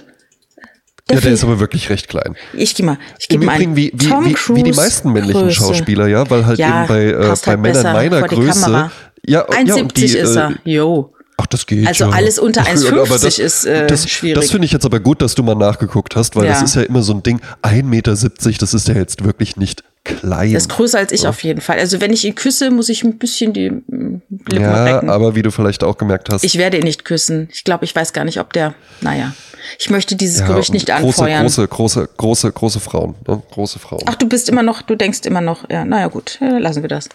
[1.10, 2.36] ja, der ist aber wirklich recht klein.
[2.54, 5.13] Ich geh mal, ich Im gebe mal Übrigen wie, wie, Tom wie, wie die meisten
[5.13, 5.56] männlichen Größe.
[5.56, 8.70] Schauspieler, ja, weil halt Ja, eben bei, äh, bei halt Männern meiner Größe.
[8.70, 8.92] Ja,
[9.26, 10.54] ja, und 1,70 die, ist äh, er.
[10.65, 11.13] Jo.
[11.39, 11.88] Ach, das das geht.
[11.88, 12.12] Also ja.
[12.12, 14.36] alles unter Ja, 1,50 aber das- ist äh, das, schwierig.
[14.41, 16.65] Das finde ich jetzt aber gut, dass du mal nachgeguckt hast, weil das Ja.
[16.65, 20.54] ist ja immer so ein Ding, 1,70 Meter, das ist ja jetzt wirklich nicht klein.
[20.54, 21.78] Das ist größer als ich auf jeden Fall.
[21.78, 25.10] Also wenn ich ihn küsse, muss ich ein bisschen die mm, Lippen ja, recken.
[25.10, 27.49] aber wie du vielleicht auch gemerkt hast, Ich werde ihn nicht küssen.
[27.52, 28.73] Ich glaube, ich weiß gar nicht, ob der.
[29.02, 29.34] Naja,
[29.78, 31.41] ich möchte dieses ja, Gerücht nicht große, anfeuern.
[31.43, 33.41] große, große, große, große Frauen, ne?
[33.52, 34.02] große Frauen.
[34.06, 36.89] Ach, du bist immer noch, du denkst immer noch, ja, naja gut, ja, lassen wir
[36.89, 37.10] das.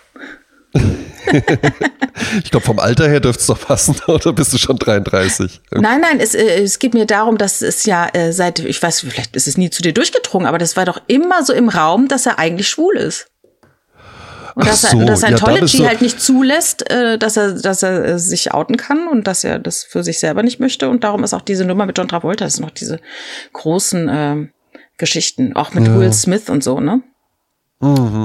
[2.43, 5.61] Ich glaube, vom Alter her dürfte es doch passen, oder bist du schon 33?
[5.73, 9.01] Nein, nein, es, äh, es geht mir darum, dass es ja äh, seit, ich weiß,
[9.01, 12.09] vielleicht ist es nie zu dir durchgedrungen, aber das war doch immer so im Raum,
[12.09, 13.27] dass er eigentlich schwul ist.
[14.55, 17.53] Und dass, so, er, dass ja, Scientology ist so- halt nicht zulässt, äh, dass er,
[17.55, 20.89] dass er äh, sich outen kann und dass er das für sich selber nicht möchte.
[20.89, 23.01] Und darum ist auch diese Nummer mit John Travolta, das sind noch diese
[23.53, 24.51] großen ähm,
[24.99, 27.03] Geschichten, auch mit Will Smith und so, ne?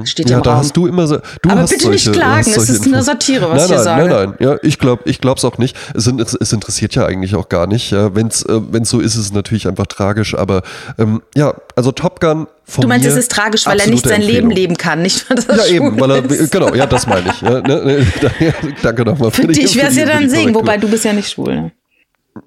[0.05, 0.31] Steht Mhm.
[0.31, 0.59] Ja, im da Raum.
[0.59, 1.17] hast du immer so.
[1.41, 3.01] Du Aber hast bitte solche, nicht klagen, es ist eine.
[3.03, 4.09] Satire, was nein, ich hier nein, sage.
[4.09, 5.75] Nein, nein, ja, ich glaube, ich glaub's auch nicht.
[5.93, 7.91] Es, es, es interessiert ja eigentlich auch gar nicht.
[7.91, 10.35] Ja, wenn's, äh, wenn's so ist, ist es natürlich einfach tragisch.
[10.35, 10.61] Aber
[10.97, 14.21] ähm, ja, also Top Gun von Du meinst, es ist tragisch, weil er nicht sein
[14.21, 14.51] Leben Empfehlung.
[14.51, 17.41] leben kann, nicht weil er Ja, eben, weil er, genau, ja, das meine ich.
[17.41, 18.05] Ja, ne,
[18.39, 19.31] ne, danke nochmal.
[19.31, 21.55] Für dich wäre es ja dann sehen, wobei du bist ja nicht schwul.
[21.55, 21.71] Ne?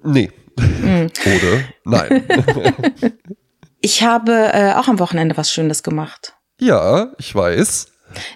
[0.05, 0.31] Nee.
[0.59, 1.07] Hm.
[1.27, 1.61] Oder?
[1.85, 2.25] Nein.
[3.85, 6.35] Ich habe äh, auch am Wochenende was Schönes gemacht.
[6.63, 7.87] Ja, ich weiß.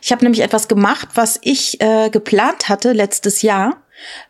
[0.03, 3.83] Ich habe nämlich etwas gemacht, was ich äh, geplant hatte letztes Jahr.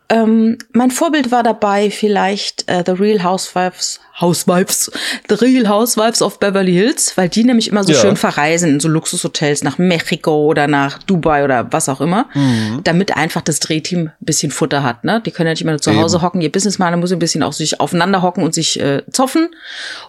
[0.09, 4.91] Ähm, mein Vorbild war dabei vielleicht äh, The Real Housewives, Housewives,
[5.29, 7.99] The Real Housewives of Beverly Hills, weil die nämlich immer so Ja.
[8.01, 12.81] schön verreisen in so Luxushotels nach Mexiko oder nach Dubai oder was auch immer, Mhm.
[12.85, 15.03] damit einfach das Drehteam ein bisschen Futter hat.
[15.05, 15.21] Ne?
[15.27, 16.23] Die können ja nicht immer nur zu Hause Eben.
[16.25, 19.03] hocken, ihr Business machen, da muss ein bisschen auch sich aufeinander hocken und sich äh,
[19.11, 19.49] zoffen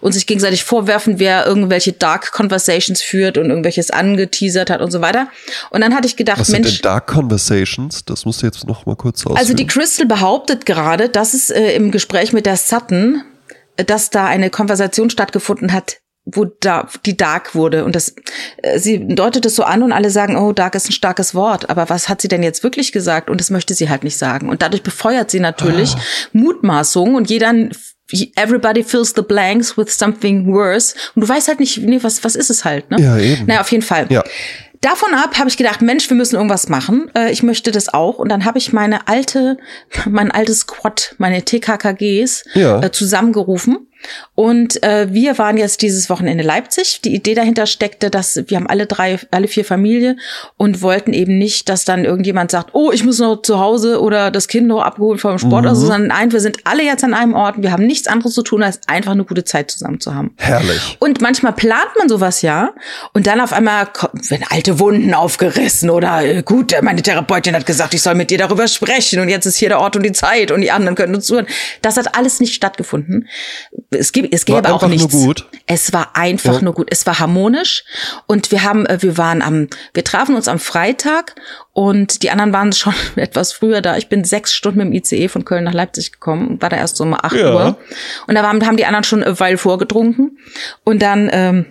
[0.00, 5.00] und sich gegenseitig vorwerfen, wer irgendwelche Dark Conversations führt und irgendwelches angeteasert hat und so
[5.00, 5.26] weiter.
[5.70, 8.04] Und dann hatte ich gedacht, Was sind Mensch, denn Dark Conversations?
[8.04, 9.36] Das musst du jetzt noch mal kurz ausführen.
[9.38, 13.22] also die Crystal behauptet gerade, dass es äh, im Gespräch mit der Sutton,
[13.78, 15.96] äh, dass da eine Konversation stattgefunden hat,
[16.26, 18.14] wo da die Dark wurde und das
[18.58, 21.70] äh, sie deutet es so an und alle sagen, oh, Dark ist ein starkes Wort,
[21.70, 24.50] aber was hat sie denn jetzt wirklich gesagt und das möchte sie halt nicht sagen
[24.50, 26.00] und dadurch befeuert sie natürlich Ah.
[26.32, 27.54] Mutmaßungen und jeder
[28.36, 32.36] everybody fills the blanks with something worse und du weißt halt nicht, nee, was was
[32.36, 33.00] ist es halt, ne?
[33.00, 33.46] Ja, eben.
[33.46, 34.06] Naja, auf jeden Fall.
[34.10, 34.22] Ja.
[34.80, 37.10] Davon ab habe ich gedacht, Mensch, wir müssen irgendwas machen.
[37.16, 38.18] Äh, ich möchte das auch.
[38.18, 39.56] Und dann habe ich meine alte,
[40.08, 42.80] mein altes Squad, meine TKKGs Ja.
[42.82, 43.87] äh, zusammengerufen.
[44.34, 47.00] Und äh, wir waren jetzt dieses Wochenende Leipzig.
[47.02, 50.16] Die Idee dahinter steckte, dass wir haben alle drei, alle vier Familie
[50.56, 54.30] und wollten eben nicht, dass dann irgendjemand sagt, oh, ich muss noch zu Hause oder
[54.30, 57.14] das Kind noch abgeholt vom Sport oder so, sondern nein, wir sind alle jetzt an
[57.14, 57.56] einem Ort.
[57.56, 60.34] und Wir haben nichts anderes zu tun, als einfach eine gute Zeit zusammen zu haben.
[60.38, 60.96] Herrlich.
[61.00, 62.70] Und manchmal plant man sowas ja
[63.14, 67.94] und dann auf einmal werden alte Wunden aufgerissen oder äh, gut, meine Therapeutin hat gesagt,
[67.94, 70.50] ich soll mit dir darüber sprechen und jetzt ist hier der Ort und die Zeit
[70.50, 71.46] und die anderen können uns zuhören.
[71.82, 73.28] Das hat alles nicht stattgefunden.
[73.90, 75.12] Es, gibt, es War gäbe auch einfach nur nichts.
[75.14, 75.46] gut.
[75.66, 76.60] Es war einfach Ja.
[76.62, 76.88] nur gut.
[76.90, 77.84] Es war harmonisch
[78.26, 81.34] und wir haben, äh, wir waren am, wir trafen uns am Freitag
[81.72, 83.96] und die anderen waren schon etwas früher da.
[83.96, 86.76] Ich bin sechs Stunden mit dem ICE von Köln nach Leipzig gekommen und war da
[86.76, 87.54] erst so um acht Ja.
[87.54, 87.78] Uhr.
[88.26, 90.38] Und da waren, haben die anderen schon eine Weile vorgetrunken
[90.84, 91.64] und dann ähm,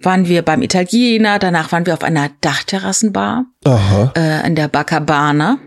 [0.00, 4.12] waren wir beim Italiener, danach waren wir auf einer Dachterrassenbar Aha.
[4.16, 5.58] äh, in der Bacabana.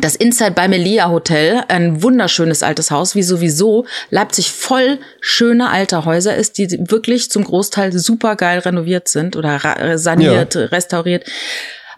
[0.00, 6.06] Das Inside by Melia Hotel, ein wunderschönes altes Haus, wie sowieso Leipzig voll schöner alter
[6.06, 11.24] Häuser ist, die wirklich zum Großteil super geil renoviert sind oder ra- saniert, restauriert.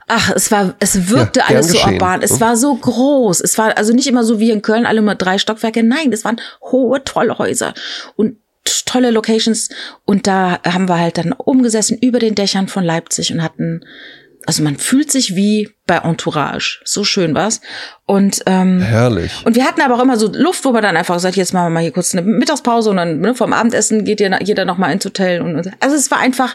[0.08, 2.20] Ach, es war, es wirkte Ja, alles so urban.
[2.22, 3.40] Es war so groß.
[3.40, 5.82] Es war also nicht immer so wie in Köln, alle immer drei Stockwerke.
[5.82, 7.74] Nein, es waren hohe, tolle Häuser
[8.16, 8.36] und
[8.86, 9.70] tolle Locations.
[10.04, 13.84] Und da haben wir halt dann umgesessen über den Dächern von Leipzig und hatten,
[14.46, 16.80] also man fühlt sich wie bei Entourage.
[16.84, 17.60] So schön war's.
[18.06, 19.42] Und ähm, Herrlich.
[19.44, 21.66] und wir hatten aber auch immer so Luft, wo wir dann einfach gesagt, jetzt machen
[21.66, 24.78] wir mal hier kurz eine Mittagspause und dann ne, vom Abendessen geht jeder, jeder noch
[24.78, 26.54] mal ins Hotel und, und also es war einfach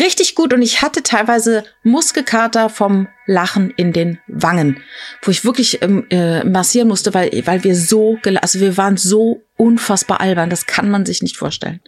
[0.00, 4.80] richtig gut und ich hatte teilweise Muskelkater vom Lachen in den Wangen,
[5.22, 9.45] wo ich wirklich ähm, äh, massieren musste, weil weil wir so also wir waren so
[9.56, 11.80] unfassbar albern, das kann man sich nicht vorstellen.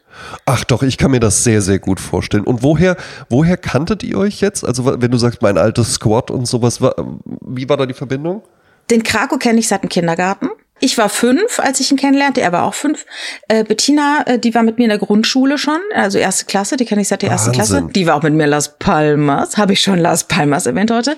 [0.46, 2.44] Ach doch, ich kann mir das sehr, sehr gut vorstellen.
[2.44, 2.96] Und woher,
[3.28, 4.64] woher kanntet ihr euch jetzt?
[4.64, 6.94] Also wenn du sagst, mein altes Squad und sowas, wa-
[7.42, 8.42] wie war da die Verbindung?
[8.90, 10.48] Den Krako kenne ich seit dem Kindergarten.
[10.80, 12.40] Ich war fünf, als ich ihn kennenlernte.
[12.40, 13.04] Er war auch fünf.
[13.48, 16.76] Äh, Bettina, äh, die war mit mir in der Grundschule schon, also erste Klasse.
[16.76, 17.52] Die kenne ich seit der ersten.
[17.52, 17.88] Klasse.
[17.94, 19.56] Die war auch mit mir in Las Palmas.
[19.56, 21.16] Habe ich schon Las Palmas erwähnt heute.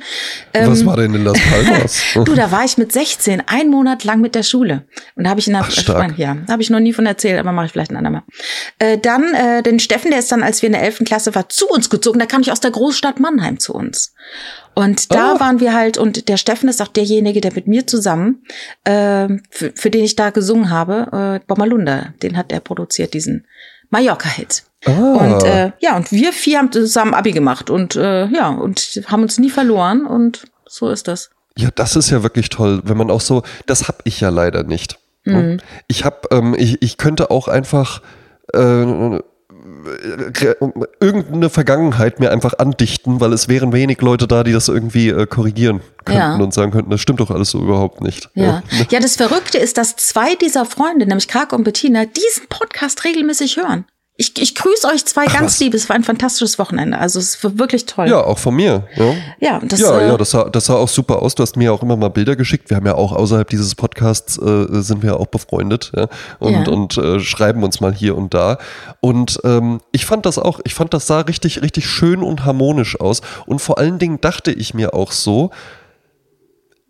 [0.52, 2.02] Was war denn in Las Palmas?
[2.14, 4.86] Ähm, Du, da war ich mit 16, einen Monat lang mit der Schule.
[5.14, 6.18] Und da habe ich in der, Ach, stark.
[6.18, 8.22] ja, da habe ich noch nie von erzählt, aber mache ich vielleicht ein andermal.
[8.78, 11.00] Äh, dann äh, den Steffen, der ist dann, als wir in der 11.
[11.04, 12.18] Klasse war, zu uns gezogen.
[12.18, 14.14] Da kam ich aus der Großstadt Mannheim zu uns.
[14.74, 15.40] Und da Ah.
[15.40, 18.44] waren wir halt, und der Steffen ist auch derjenige, der mit mir zusammen,
[18.84, 23.46] äh, für, für den ich da gesungen habe, äh, Bommalunda, den hat er produziert, diesen
[23.90, 24.62] Mallorca-Hit.
[24.86, 24.90] Ah.
[24.90, 29.22] Und äh, ja, und wir vier haben zusammen Abi gemacht und äh, ja, und haben
[29.22, 31.30] uns nie verloren und so ist das.
[31.56, 34.62] Ja, das ist ja wirklich toll, wenn man auch so, das hab ich ja leider
[34.62, 34.98] nicht.
[35.24, 35.58] Mhm.
[35.88, 38.00] Ich hab, ähm, ich, ich könnte auch einfach
[38.54, 39.18] äh,
[41.00, 45.26] irgendeine Vergangenheit mir einfach andichten, weil es wären wenig Leute da, die das irgendwie äh,
[45.26, 46.36] korrigieren könnten Ja.
[46.36, 48.28] und sagen könnten, das stimmt doch alles so überhaupt nicht.
[48.34, 48.62] Ja.
[48.90, 53.56] ja, das Verrückte ist, dass zwei dieser Freunde, nämlich Kark und Bettina, diesen Podcast regelmäßig
[53.56, 53.84] hören.
[54.20, 55.60] Ich, ich grüße euch zwei ganz was.
[55.60, 55.72] lieb.
[55.72, 56.98] Es war ein fantastisches Wochenende.
[56.98, 58.06] Also es war wirklich toll.
[58.06, 58.86] Ja, auch von mir.
[58.94, 59.14] Ja.
[59.40, 61.34] ja, das, ja, äh, ja, das sah, das sah auch super aus.
[61.34, 62.68] Du hast mir auch immer mal Bilder geschickt.
[62.68, 66.08] Wir haben ja auch außerhalb dieses Podcasts äh, sind wir ja auch befreundet ja?
[66.38, 66.68] und, Ja.
[66.70, 68.58] und äh, schreiben uns mal hier und da.
[69.00, 73.00] Und ähm, ich fand das auch, ich fand das sah richtig, richtig schön und harmonisch
[73.00, 73.22] aus.
[73.46, 75.50] Und vor allen Dingen dachte ich mir auch so,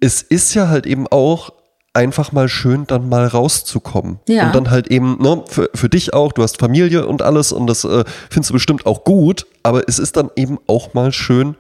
[0.01, 1.51] es ist ja halt eben auch
[1.93, 4.21] einfach mal schön, dann mal rauszukommen.
[4.29, 4.47] Ja.
[4.47, 7.67] Und dann halt eben, ne, für, für dich auch, du hast Familie und alles und
[7.67, 11.57] das äh, findest du bestimmt auch gut, aber es ist dann eben auch mal schön,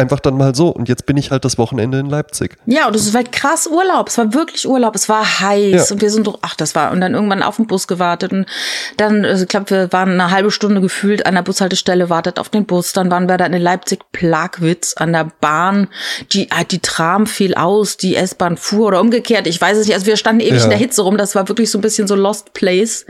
[0.00, 0.68] einfach dann mal so.
[0.68, 2.56] Und jetzt bin ich halt das Wochenende in Leipzig.
[2.66, 4.08] Ja, und es war krass Urlaub.
[4.08, 4.94] Es war wirklich Urlaub.
[4.96, 5.94] Es war heiß Ja.
[5.94, 8.46] und wir sind doch, ach, das war, und dann irgendwann auf den Bus gewartet und
[8.96, 12.48] dann, also ich glaube, wir waren eine halbe Stunde gefühlt an der Bushaltestelle, wartet auf
[12.48, 12.92] den Bus.
[12.92, 15.88] Dann waren wir da in Leipzig Plagwitz an der Bahn.
[16.32, 19.46] Die, ah, die Tram fiel aus, die S-Bahn fuhr oder umgekehrt.
[19.46, 19.94] Ich weiß es nicht.
[19.94, 20.64] Also wir standen ewig Ja.
[20.64, 21.16] in der Hitze rum.
[21.18, 23.06] Das war wirklich so ein bisschen so Lost Place.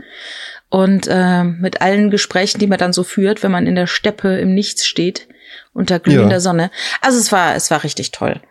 [0.69, 4.37] Und äh, mit allen Gesprächen, die man dann so führt, wenn man in der Steppe
[4.37, 5.27] im Nichts steht,
[5.73, 6.39] unter glühender Ja.
[6.39, 6.71] Sonne.
[7.01, 8.41] Also es war, es war richtig toll.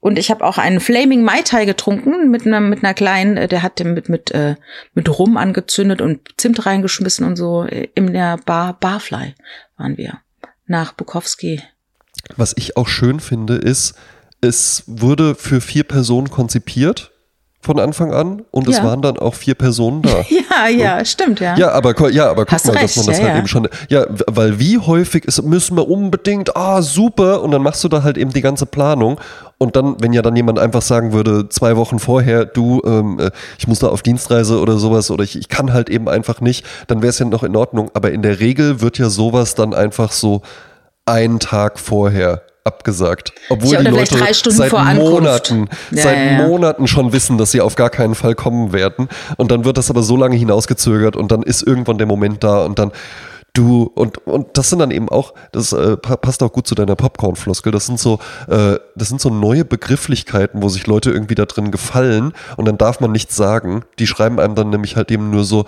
[0.00, 3.48] Und ich habe auch einen Flaming Mai Tai getrunken mit einer mit einer kleinen, äh,
[3.48, 4.54] der hat den mit mit äh,
[4.94, 9.34] mit Rum angezündet und Zimt reingeschmissen und so äh, in der Bar Barfly
[9.76, 10.20] waren wir
[10.66, 11.62] nach Bukowski.
[12.36, 13.94] Was ich auch schön finde, ist,
[14.40, 17.10] es wurde für vier Personen konzipiert
[17.60, 18.84] von Anfang an und es Ja.
[18.84, 20.24] waren dann auch vier Personen da.
[20.30, 21.56] Ja, ja, stimmt, ja.
[21.56, 23.38] Ja, aber, ja, aber guck Hast mal, recht, dass man das ja, halt ja.
[23.38, 23.68] eben schon.
[23.88, 28.02] Ja, weil wie häufig ist, müssen wir unbedingt, ah, super, und dann machst du da
[28.02, 29.20] halt eben die ganze Planung.
[29.58, 33.30] Und dann, wenn ja dann jemand einfach sagen würde, zwei Wochen vorher, du, ähm, äh,
[33.58, 36.64] ich muss da auf Dienstreise oder sowas oder ich, ich kann halt eben einfach nicht,
[36.86, 37.90] dann wäre es ja noch in Ordnung.
[37.94, 40.42] Aber in der Regel wird ja sowas dann einfach so
[41.06, 43.32] einen Tag vorher abgesagt.
[43.48, 44.72] Obwohl die Leute drei Stunden seit.
[44.72, 46.46] Monaten, Ja, seit ja, ja.
[46.46, 49.08] Monaten schon wissen, dass sie auf gar keinen Fall kommen werden.
[49.36, 52.64] Und dann wird das aber so lange hinausgezögert und dann ist irgendwann der Moment da
[52.64, 52.92] und dann
[53.54, 56.74] du und und das sind dann eben auch das äh, pa- passt auch gut zu
[56.76, 57.72] deiner Popcorn-Floskel.
[57.72, 61.70] Das sind so äh, das sind so neue Begrifflichkeiten, wo sich Leute irgendwie da drin
[61.72, 63.82] gefallen und dann darf man nichts sagen.
[63.98, 65.64] Die schreiben einem dann nämlich halt eben nur so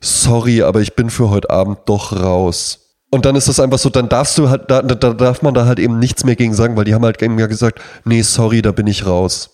[0.00, 2.80] sorry, aber ich bin für heute Abend doch raus.
[3.16, 5.54] Und dann ist das einfach so, dann darfst du halt, da, da da darf man
[5.54, 8.20] da halt eben nichts mehr gegen sagen, weil die haben halt eben ja gesagt, nee,
[8.20, 9.48] sorry, da bin ich raus.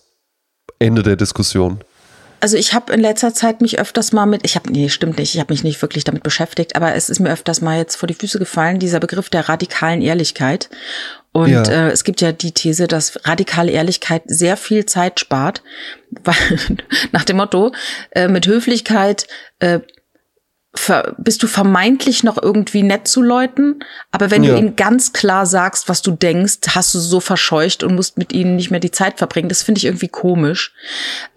[0.79, 1.79] Ende der Diskussion.
[2.41, 5.33] Also ich habe in letzter Zeit mich öfters mal mit, ich habe, nee, stimmt nicht,
[5.33, 8.07] ich habe mich nicht wirklich damit beschäftigt, aber es ist mir öfters mal jetzt vor
[8.07, 10.69] die Füße gefallen, dieser Begriff der radikalen Ehrlichkeit.
[11.31, 11.63] Und Ja.
[11.63, 15.63] äh, es gibt ja die These, dass radikale Ehrlichkeit sehr viel Zeit spart,
[16.25, 16.35] weil
[17.13, 17.71] nach dem Motto,
[18.11, 19.25] äh, mit Höflichkeit
[19.59, 19.79] äh,
[21.19, 23.79] bist du vermeintlich noch irgendwie nett zu Leuten,
[24.11, 24.53] aber wenn Ja.
[24.53, 28.33] du ihnen ganz klar sagst, was du denkst, hast du so verscheucht und musst mit
[28.33, 29.49] ihnen nicht mehr die Zeit verbringen.
[29.49, 30.73] Das finde ich irgendwie komisch.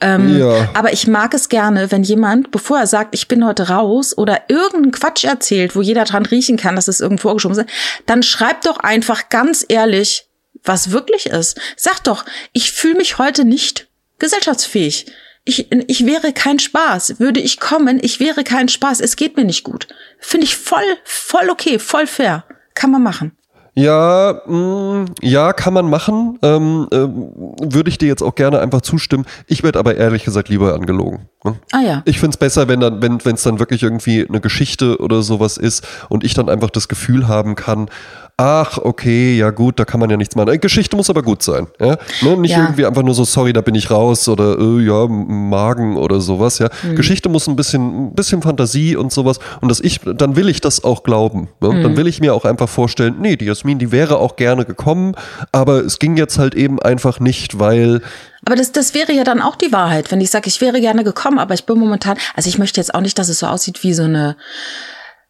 [0.00, 0.70] Ähm, Ja.
[0.72, 4.42] Aber ich mag es gerne, wenn jemand, bevor er sagt, ich bin heute raus oder
[4.48, 7.68] irgendeinen Quatsch erzählt, wo jeder dran riechen kann, dass es irgendwo vorgeschoben ist,
[8.06, 10.28] dann schreib doch einfach ganz ehrlich,
[10.64, 11.60] was wirklich ist.
[11.76, 13.86] Sag doch, ich fühle mich heute nicht
[14.18, 15.06] gesellschaftsfähig.
[15.48, 17.20] Ich, ich wäre kein Spaß.
[17.20, 19.00] Würde ich kommen, ich wäre kein Spaß.
[19.00, 19.86] Es geht mir nicht gut.
[20.18, 22.44] Finde ich voll, voll okay, voll fair.
[22.74, 23.32] Kann man machen.
[23.78, 26.38] Ja, mh, ja, kann man machen.
[26.42, 29.26] Ähm, ähm, Würde ich dir jetzt auch gerne einfach zustimmen.
[29.46, 31.28] Ich werde aber ehrlich gesagt lieber angelogen.
[31.44, 31.56] ne?
[31.72, 32.02] Ah ja.
[32.06, 35.86] Ich find's besser, wenn dann, wenn es dann wirklich irgendwie eine Geschichte oder sowas ist
[36.08, 37.90] und ich dann einfach das Gefühl haben kann,
[38.38, 40.50] ach, okay, ja gut, da kann man ja nichts machen.
[40.50, 41.68] Äh, Geschichte muss aber gut sein.
[41.80, 41.96] Ja?
[42.20, 42.36] Ne?
[42.36, 42.64] Nicht Ja.
[42.64, 46.58] irgendwie einfach nur so, sorry, da bin ich raus oder äh, ja, Magen oder sowas.
[46.58, 46.68] Ja?
[46.82, 46.96] Mhm.
[46.96, 49.38] Geschichte muss ein bisschen, ein bisschen Fantasie und sowas.
[49.62, 51.48] Und dass ich, dann will ich das auch glauben.
[51.62, 51.70] Ne?
[51.70, 51.82] Mhm.
[51.82, 55.14] Dann will ich mir auch einfach vorstellen, nee, die Jasmin, die wäre auch gerne gekommen,
[55.52, 58.02] aber es ging jetzt halt eben einfach nicht, weil
[58.44, 61.04] Aber das, das wäre ja dann auch die Wahrheit, wenn ich sage, ich wäre gerne
[61.04, 63.82] gekommen, aber ich bin momentan, also ich möchte jetzt auch nicht, dass es so aussieht
[63.82, 64.36] wie so eine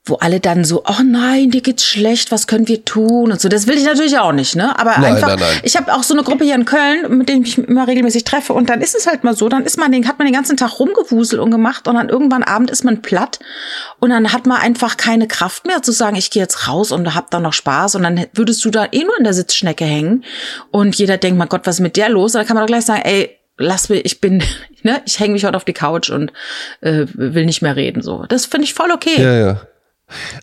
[0.07, 3.49] wo alle dann so, oh nein, dir geht's schlecht, was können wir tun und so.
[3.49, 4.79] Das will ich natürlich auch nicht, ne?
[4.79, 5.61] Aber Nein, einfach, nein, nein.
[5.65, 8.25] ich habe auch so eine Gruppe hier in Köln, mit denen ich mich immer regelmäßig
[8.25, 10.35] treffe und dann ist es halt mal so, dann ist man den, hat man den
[10.35, 13.41] ganzen Tag rumgewuselt und gemacht und dann irgendwann Abend ist man platt
[13.99, 17.15] und dann hat man einfach keine Kraft mehr zu sagen, ich gehe jetzt raus und
[17.15, 20.25] hab da noch Spaß und dann würdest du da eh nur in der Sitzschnecke hängen
[20.71, 22.35] und jeder denkt, mein Gott, was ist mit der los?
[22.35, 24.43] Und dann kann man doch gleich sagen, ey, lass mich, ich bin,
[24.83, 26.33] ne, ich hänge mich heute auf die Couch und
[26.81, 28.03] äh, will nicht mehr reden.
[28.03, 29.21] So, das finde ich voll okay.
[29.21, 29.61] Ja, ja.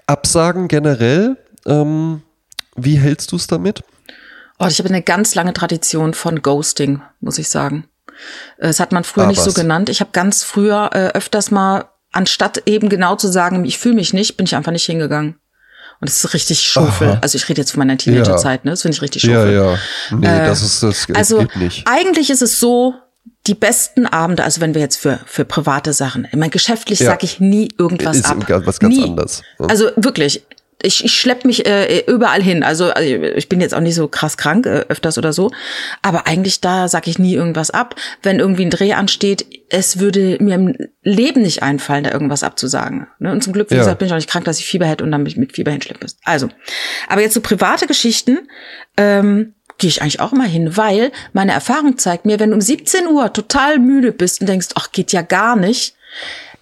[0.07, 2.21] Absagen generell, ähm,
[2.75, 3.83] wie hältst du es damit?
[4.59, 7.87] Oh, ich habe eine ganz lange Tradition von Ghosting, muss ich sagen.
[8.57, 9.55] Äh, Das hat man früher Ah, nicht so was?
[9.55, 9.89] genannt.
[9.89, 14.13] Ich habe ganz früher äh, öfters mal, anstatt eben genau zu sagen, ich fühle mich
[14.13, 15.39] nicht, bin ich einfach nicht hingegangen.
[15.99, 17.09] Und das ist richtig Schufel.
[17.11, 17.19] Aha.
[17.21, 18.71] Also ich rede jetzt von meiner Teenagerzeit, ne?
[18.71, 19.53] Das finde ich richtig Ja, Schufel.
[19.53, 19.77] ja.
[20.17, 21.45] Nee, Äh, das ist das Also
[21.85, 22.95] eigentlich ist es so,
[23.47, 27.07] die besten Abende, also wenn wir jetzt für, für private Sachen, ich meine, geschäftlich Ja.
[27.07, 28.45] sage ich nie irgendwas Ist ab.
[28.65, 29.03] was ganz nie.
[29.03, 29.43] anderes.
[29.59, 29.67] ne?
[29.69, 30.43] Also wirklich,
[30.85, 32.61] ich, ich schlepp mich äh, überall hin.
[32.63, 35.51] Also, also ich bin jetzt auch nicht so krass krank, äh, öfters oder so.
[36.01, 37.95] Aber eigentlich da sage ich nie irgendwas ab.
[38.21, 43.07] Wenn irgendwie ein Dreh ansteht, es würde mir im Leben nicht einfallen, da irgendwas abzusagen.
[43.19, 43.31] Ne?
[43.31, 43.81] Und zum Glück, wie Ja.
[43.81, 45.71] gesagt, bin ich auch nicht krank, dass ich Fieber hätte und dann mich mit Fieber
[45.71, 46.19] hinschleppen müsste.
[46.25, 46.49] Also,
[47.07, 48.39] aber jetzt so private Geschichten,
[48.97, 52.61] ähm, gehe ich eigentlich auch immer hin, weil meine Erfahrung zeigt mir, wenn du um
[52.61, 55.95] 17 Uhr total müde bist und denkst, ach, geht ja gar nicht,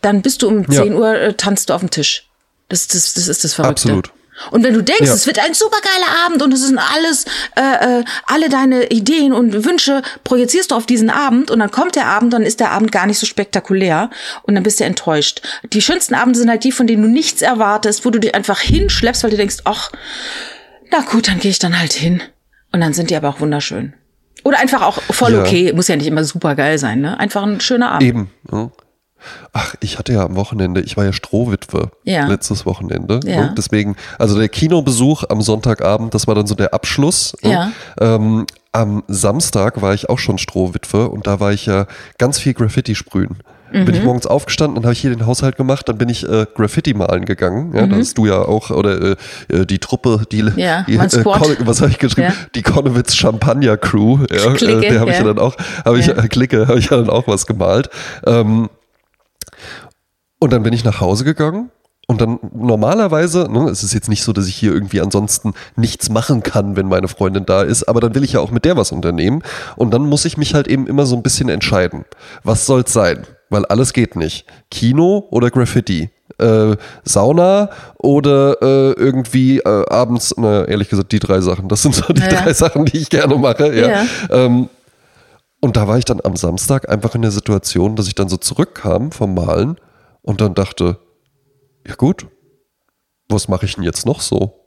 [0.01, 0.83] dann bist du um Ja.
[0.83, 2.27] 10 Uhr, äh, tanzt du auf dem Tisch.
[2.69, 3.83] Das, das, das ist das Verrückte.
[3.89, 4.11] Absolut.
[4.49, 5.13] Und wenn du denkst, Ja.
[5.13, 9.65] es wird ein supergeiler Abend und es sind alles, äh, äh, alle deine Ideen und
[9.65, 12.91] Wünsche projizierst du auf diesen Abend und dann kommt der Abend, dann ist der Abend
[12.91, 14.09] gar nicht so spektakulär
[14.43, 15.41] und dann bist du enttäuscht.
[15.73, 18.59] Die schönsten Abende sind halt die, von denen du nichts erwartest, wo du dich einfach
[18.61, 19.91] hinschleppst, weil du denkst, ach,
[20.89, 22.23] na gut, dann gehe ich dann halt hin.
[22.73, 23.93] Und dann sind die aber auch wunderschön.
[24.43, 25.41] Oder einfach auch voll Ja.
[25.41, 27.19] okay, muss ja nicht immer super geil sein, ne?
[27.19, 28.03] Einfach ein schöner Abend.
[28.03, 28.29] Eben.
[28.49, 28.71] ne?
[29.53, 32.25] Ach, ich hatte ja am Wochenende, ich war ja Strohwitwe Ja.
[32.25, 33.19] letztes Wochenende.
[33.23, 33.41] Ja.
[33.41, 33.55] Ne?
[33.55, 37.35] Deswegen, also der Kinobesuch am Sonntagabend, das war dann so der Abschluss.
[37.43, 37.51] ne?
[37.51, 37.71] Ja.
[37.99, 41.85] Ähm, am Samstag war ich auch schon Strohwitwe und da war ich ja
[42.17, 43.37] ganz viel Graffiti sprühen.
[43.71, 43.89] Bin Mhm.
[43.93, 46.93] ich morgens aufgestanden, dann habe ich hier den Haushalt gemacht, dann bin ich äh, Graffiti
[46.93, 47.71] malen gegangen.
[47.73, 49.15] Ja, Da hast du ja auch, oder äh,
[49.49, 50.53] äh, die Truppe, die, Mhm.
[50.57, 50.97] Ja, die.
[50.97, 51.09] Con-
[51.65, 52.27] was habe ich geschrieben?
[52.29, 52.45] Ja.
[52.53, 54.19] Die Konnewitz Champagner Crew.
[54.29, 55.55] Ja, äh, der habe ich ja dann auch,
[55.85, 57.89] habe ich äh, Clique, habe ich ja dann auch was gemalt.
[58.25, 58.69] Ähm,
[60.39, 61.69] und dann bin ich nach Hause gegangen
[62.07, 66.09] und dann normalerweise, ne, es ist jetzt nicht so, dass ich hier irgendwie ansonsten nichts
[66.09, 68.75] machen kann, wenn meine Freundin da ist, aber dann will ich ja auch mit der
[68.75, 69.43] was unternehmen
[69.75, 72.05] und dann muss ich mich halt eben immer so ein bisschen entscheiden.
[72.43, 73.25] Was soll's sein?
[73.51, 74.45] Weil alles geht nicht.
[74.71, 76.09] Kino oder Graffiti?
[76.39, 81.67] Äh, Sauna oder äh, irgendwie äh, abends, na, ehrlich gesagt, die drei Sachen.
[81.67, 82.29] Das sind so die Ja.
[82.29, 83.75] drei Sachen, die ich gerne mache.
[83.77, 83.89] Ja.
[83.89, 84.05] Ja.
[84.29, 84.69] Ähm,
[85.59, 88.37] und da war ich dann am Samstag einfach in der Situation, dass ich dann so
[88.37, 89.75] zurückkam vom Malen
[90.21, 90.97] und dann dachte,
[91.85, 92.25] ja gut,
[93.27, 94.65] was mache ich denn jetzt noch so?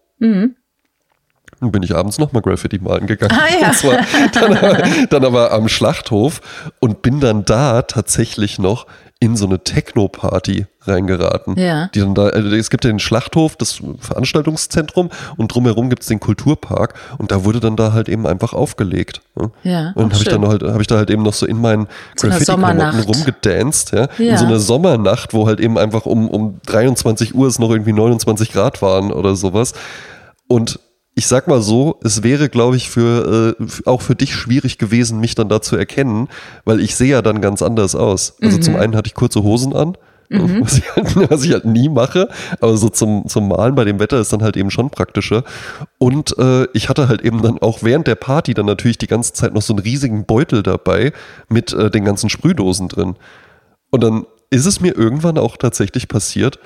[1.65, 3.33] Dann bin ich abends nochmal Graffiti malen gegangen.
[3.33, 3.69] Ah, ja.
[3.69, 3.99] Und zwar
[4.33, 6.41] dann, aber- dann aber am Schlachthof
[6.81, 8.87] und bin dann da tatsächlich noch
[9.21, 11.59] in so eine Techno-Party reingeraten.
[11.59, 11.89] Ja.
[11.95, 16.09] Die dann da, also es gibt ja den Schlachthof, das Veranstaltungszentrum und drumherum gibt es
[16.09, 19.23] den Kulturpark und da wurde dann da halt eben einfach aufgelegt.
[19.37, 19.51] ne?
[19.63, 21.87] Ja, Und habe ich dann halt, habe ich da halt eben noch so in meinen
[22.17, 24.09] So Graffiti-Klamotten rumgedanced, ja?
[24.19, 24.33] Ja.
[24.33, 27.93] In so einer Sommernacht, wo halt eben einfach um, um 23 Uhr es noch irgendwie
[27.93, 29.73] 29 Grad waren oder sowas.
[30.49, 30.79] Und
[31.15, 35.21] ich sag mal so, es wäre, glaube ich, für äh, auch für dich schwierig gewesen,
[35.21, 36.29] mich dann da zu erkennen,
[36.65, 38.37] weil ich sehe ja dann ganz anders aus.
[38.43, 38.63] Also Mhm.
[38.63, 39.97] zum einen hatte ich kurze Hosen an,
[40.31, 42.29] was, ich halt, was ich halt nie mache,
[42.61, 45.45] aber so zum, zum Malen bei dem Wetter ist dann halt eben schon praktischer.
[45.99, 49.35] Und äh, ich hatte halt eben dann auch während der Party dann natürlich die ganze
[49.35, 51.13] Zeit noch so einen riesigen Beutel dabei
[51.49, 53.15] mit äh, den ganzen Sprühdosen drin.
[53.91, 56.59] Und dann ist es mir irgendwann auch tatsächlich passiert,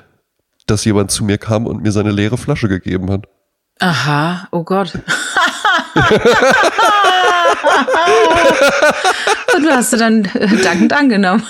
[0.65, 3.27] dass jemand zu mir kam und mir seine leere Flasche gegeben hat.
[3.79, 4.91] Aha, oh Gott.
[9.55, 11.43] Und du hast du dann äh, dankend angenommen.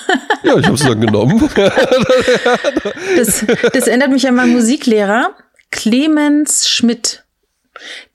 [0.43, 1.49] Ja, ich habe es dann genommen.
[3.17, 5.31] Das, das erinnert mich an meinen Musiklehrer,
[5.71, 7.23] Clemens Schmidt.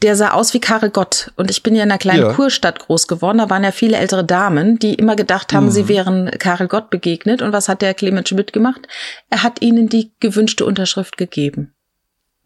[0.02, 1.32] Der sah aus wie Karre Gott.
[1.36, 2.32] Und ich bin ja in einer kleinen Ja.
[2.32, 3.38] Kurstadt groß geworden.
[3.38, 5.70] Da waren ja viele ältere Damen, die immer gedacht haben, Mhm.
[5.70, 7.42] sie wären Karel Gott begegnet.
[7.42, 8.86] Und was hat der Clemens Schmidt gemacht?
[9.30, 11.74] Er hat ihnen die gewünschte Unterschrift gegeben.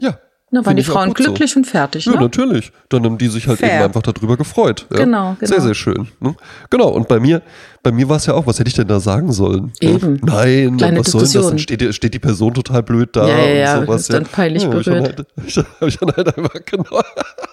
[0.00, 0.18] Ja,
[0.50, 1.60] Na, waren die Frauen glücklich so.
[1.60, 2.06] und fertig.
[2.06, 2.14] Ne?
[2.14, 2.72] Ja, natürlich.
[2.88, 3.74] Dann haben die sich halt Fair.
[3.74, 4.86] eben einfach darüber gefreut.
[4.90, 4.98] Ja?
[4.98, 5.52] Genau, genau.
[5.52, 6.08] Sehr, sehr schön.
[6.20, 6.34] Ne?
[6.70, 6.88] Genau.
[6.88, 7.42] Und bei mir,
[7.82, 9.72] bei mir war es ja auch, was hätte ich denn da sagen sollen?
[9.80, 10.20] Eben.
[10.22, 11.32] Nein, Kleine was soll das?
[11.32, 14.00] Dann steht, steht die Person total blöd da ja, ja, und sowas.
[14.02, 14.88] Ist dann peinlich ja, berührt.
[14.88, 17.00] Halt, ich, hab ich dann halt einfach genau,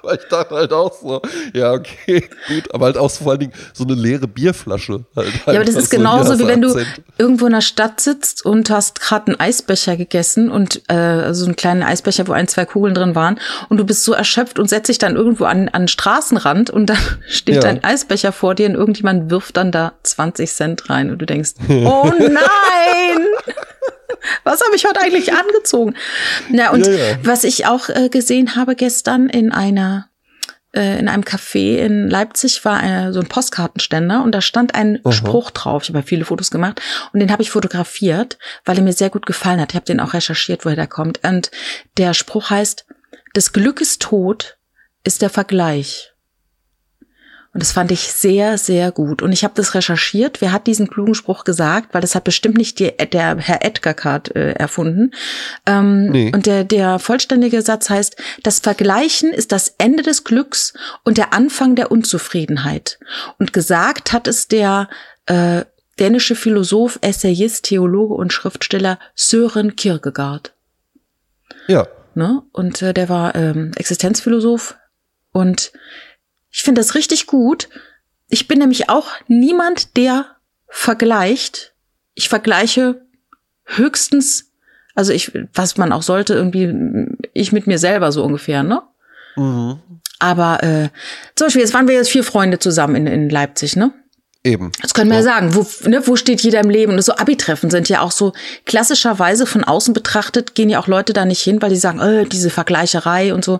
[0.03, 1.21] aber ich dachte halt auch so,
[1.53, 5.05] ja, okay, gut, aber halt auch so vor allen Dingen so eine leere Bierflasche.
[5.15, 6.75] Halt, ja, aber das ist so genauso, wie wenn du
[7.17, 11.55] irgendwo in der Stadt sitzt und hast gerade einen Eisbecher gegessen und äh, so einen
[11.55, 14.89] kleinen Eisbecher, wo ein, zwei Kugeln drin waren und du bist so erschöpft und setzt
[14.89, 17.69] dich dann irgendwo an, an den Straßenrand und dann steht ja.
[17.69, 21.51] ein Eisbecher vor dir und irgendjemand wirft dann da 20 Cent rein und du denkst,
[21.69, 23.25] oh nein!
[24.43, 25.95] Was habe ich heute eigentlich angezogen?
[26.49, 27.17] Na, und ja, ja.
[27.23, 30.09] was ich auch äh, gesehen habe gestern in einer
[30.75, 34.99] äh, in einem Café in Leipzig war eine, so ein Postkartenständer und da stand ein
[35.03, 35.11] Aha.
[35.11, 35.83] Spruch drauf.
[35.83, 36.81] Ich habe ja viele Fotos gemacht
[37.13, 39.71] und den habe ich fotografiert, weil er mir sehr gut gefallen hat.
[39.71, 41.21] Ich habe den auch recherchiert, woher der kommt.
[41.23, 41.51] Und
[41.97, 42.85] der Spruch heißt,
[43.35, 44.57] des Glückes Tod
[45.03, 46.14] ist der Vergleich.
[47.55, 49.21] Und das fand ich sehr, sehr gut.
[49.21, 50.41] Und ich habe das recherchiert.
[50.41, 51.93] Wer hat diesen klugen Spruch gesagt?
[51.93, 55.11] Weil das hat bestimmt nicht die, der Herr Edgarkart äh, erfunden.
[55.65, 56.31] Ähm, nee.
[56.35, 60.73] Und der, der vollständige Satz heißt, das Vergleichen ist das Ende des Glücks
[61.05, 62.99] und der Anfang der Unzufriedenheit.
[63.39, 64.89] Und gesagt hat es der
[65.25, 65.63] äh,
[65.97, 70.51] dänische Philosoph, Essayist, Theologe und Schriftsteller Søren Kierkegaard.
[71.67, 71.87] Ja.
[72.15, 72.43] Ne?
[72.51, 74.75] Und äh, der war ähm, Existenzphilosoph
[75.31, 75.71] und
[76.55, 77.67] ich finde das richtig gut.
[78.29, 80.37] Ich bin nämlich auch niemand, der
[80.69, 81.73] vergleicht.
[82.13, 83.01] Ich vergleiche
[83.65, 84.53] höchstens,
[84.95, 86.73] also ich, was man auch sollte, irgendwie,
[87.33, 88.83] ich mit mir selber so ungefähr, ne?
[89.35, 89.79] Mhm.
[90.19, 90.89] Aber äh,
[91.35, 93.91] zum Beispiel, jetzt waren wir jetzt vier Freunde zusammen in, in Leipzig, ne?
[94.45, 94.71] Eben.
[94.81, 95.55] Das können wir ja, sagen.
[95.55, 96.93] Wo, ne, wo steht jeder im Leben?
[96.93, 98.31] Und so Abi-Treffen sind ja auch so
[98.65, 102.23] klassischerweise von außen betrachtet, gehen ja auch Leute da nicht hin, weil die sagen, äh,
[102.23, 103.59] diese Vergleicherei und so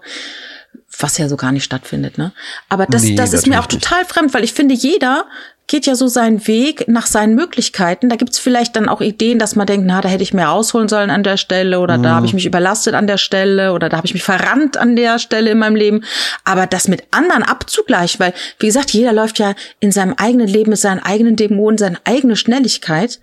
[1.00, 2.32] was ja so gar nicht stattfindet, ne?
[2.70, 4.12] Aber das, nee, das ist mir auch total nicht.
[4.12, 5.26] fremd, weil ich finde, jeder
[5.68, 8.08] geht ja so seinen Weg nach seinen Möglichkeiten.
[8.10, 10.88] Da gibt's vielleicht dann auch Ideen, dass man denkt, na, da hätte ich mehr rausholen
[10.88, 12.04] sollen an der Stelle oder mhm.
[12.04, 14.96] da habe ich mich überlastet an der Stelle oder da habe ich mich verrannt an
[14.96, 16.04] der Stelle in meinem Leben.
[16.44, 20.70] Aber das mit anderen abzugleichen, weil, wie gesagt, jeder läuft ja in seinem eigenen Leben
[20.70, 23.20] mit seinen eigenen Dämonen, seine eigene Schnelligkeit.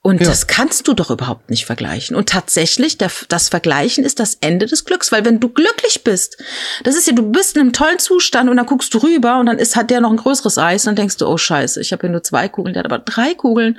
[0.00, 0.28] Und ja.
[0.28, 2.14] das kannst du doch überhaupt nicht vergleichen.
[2.14, 6.42] Und tatsächlich, der, das Vergleichen ist das Ende des Glücks, weil wenn du glücklich bist,
[6.84, 9.46] das ist ja, du bist in einem tollen Zustand und dann guckst du rüber und
[9.46, 11.92] dann ist, hat der noch ein größeres Eis und dann denkst du, oh scheiße, ich
[11.92, 13.78] habe hier nur zwei Kugeln, der hat aber drei Kugeln.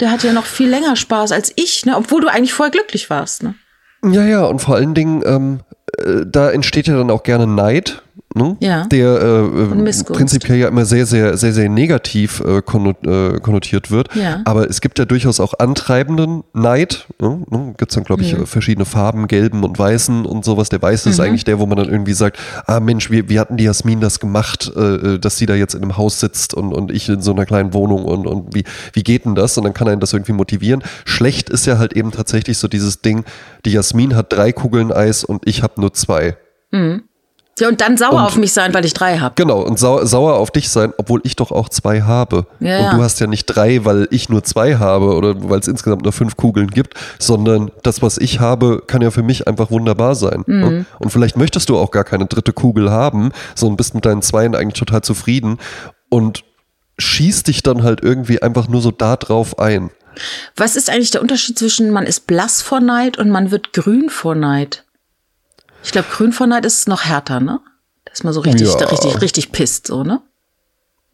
[0.00, 1.96] Der hat ja noch viel länger Spaß als ich, ne?
[1.96, 3.44] obwohl du eigentlich vorher glücklich warst.
[3.44, 3.54] Ne?
[4.04, 5.60] Ja, ja, und vor allen Dingen, ähm,
[5.98, 8.02] äh, da entsteht ja dann auch gerne Neid
[8.34, 8.56] ne?
[8.60, 8.84] ja.
[8.86, 12.60] der äh, prinzipiell ja immer sehr, sehr, sehr, sehr negativ äh, äh,
[13.40, 14.14] konnotiert wird.
[14.14, 14.42] Ja.
[14.44, 17.06] Aber es gibt ja durchaus auch antreibenden Neid.
[17.20, 17.42] Ne?
[17.50, 17.74] ne?
[17.76, 18.46] Gibt es dann, glaube ich, mhm.
[18.46, 20.68] verschiedene Farben, gelben und weißen und sowas.
[20.68, 21.12] Der weiße mhm.
[21.12, 24.00] ist eigentlich der, wo man dann irgendwie sagt, ah Mensch, wie, wie hatten die Jasmin
[24.00, 27.08] das gemacht, äh, äh, dass sie da jetzt in einem Haus sitzt und, und ich
[27.08, 29.56] in so einer kleinen Wohnung und, und wie, wie geht denn das?
[29.56, 30.82] Und dann kann einen das irgendwie motivieren.
[31.04, 33.24] Schlecht ist ja halt eben tatsächlich so dieses Ding,
[33.64, 36.36] die Jasmin hat drei Kugeln Eis und ich habe nur zwei.
[36.70, 37.02] Mhm.
[37.58, 39.34] Ja, und dann sauer und, auf mich sein, weil ich drei habe.
[39.36, 42.46] Genau, und sau sauer auf dich sein, obwohl ich doch auch zwei habe.
[42.60, 42.94] Ja, und ja.
[42.94, 46.12] du hast ja nicht drei, weil ich nur zwei habe oder weil es insgesamt nur
[46.12, 50.42] fünf Kugeln gibt, sondern das, was ich habe, kann ja für mich einfach wunderbar sein.
[50.46, 50.60] Mhm.
[50.60, 50.86] Ne?
[50.98, 54.54] Und vielleicht möchtest du auch gar keine dritte Kugel haben, sondern bist mit deinen Zweien
[54.54, 55.58] eigentlich total zufrieden
[56.10, 56.44] und
[56.98, 59.90] schießt dich dann halt irgendwie einfach nur so da drauf ein.
[60.56, 64.10] Was ist eigentlich der Unterschied zwischen man ist blass vor Neid und man wird grün
[64.10, 64.83] vor Neid?
[65.84, 67.60] Ich glaube, grün vor Neid ist noch härter, ne?
[68.04, 68.86] Da ist man so richtig, ja.
[68.86, 70.22] richtig, richtig pisst, so, ne?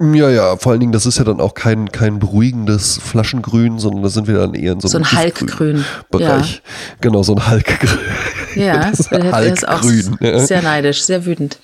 [0.00, 4.02] Ja, ja, vor allen Dingen, das ist ja dann auch kein, kein beruhigendes Flaschengrün, sondern
[4.02, 6.54] da sind wir dann eher in so einem so ein Halkgrün Bereich.
[6.54, 6.60] Ja.
[7.02, 7.98] Genau, so ein Halkgrün.
[8.54, 9.82] Ja, das ist, ist auch
[10.20, 10.38] ja.
[10.38, 11.58] sehr neidisch, sehr wütend.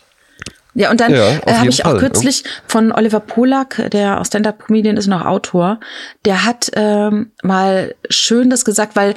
[0.74, 4.26] Ja, und dann ja, äh, habe ich auch Fall, kürzlich von Oliver Polak, der auch
[4.26, 5.80] Stand-Up-Comedian ist und auch Autor,
[6.26, 9.14] der hat ähm, mal schön das gesagt, weil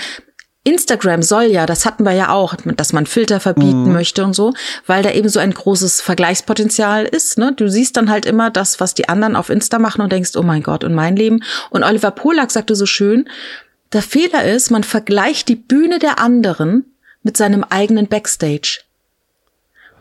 [0.69, 3.93] Instagram soll ja, das hatten wir ja auch, dass man Filter verbieten mhm.
[3.93, 4.53] möchte und so,
[4.85, 7.37] weil da eben so ein großes Vergleichspotenzial ist.
[7.37, 7.53] Ne?
[7.55, 10.43] Du siehst dann halt immer das, was die anderen auf Insta machen und denkst, oh
[10.43, 11.43] mein Gott, und mein Leben.
[11.69, 13.27] Und Oliver Polak sagte so schön,
[13.91, 16.85] der Fehler ist, man vergleicht die Bühne der anderen
[17.23, 18.81] mit seinem eigenen Backstage.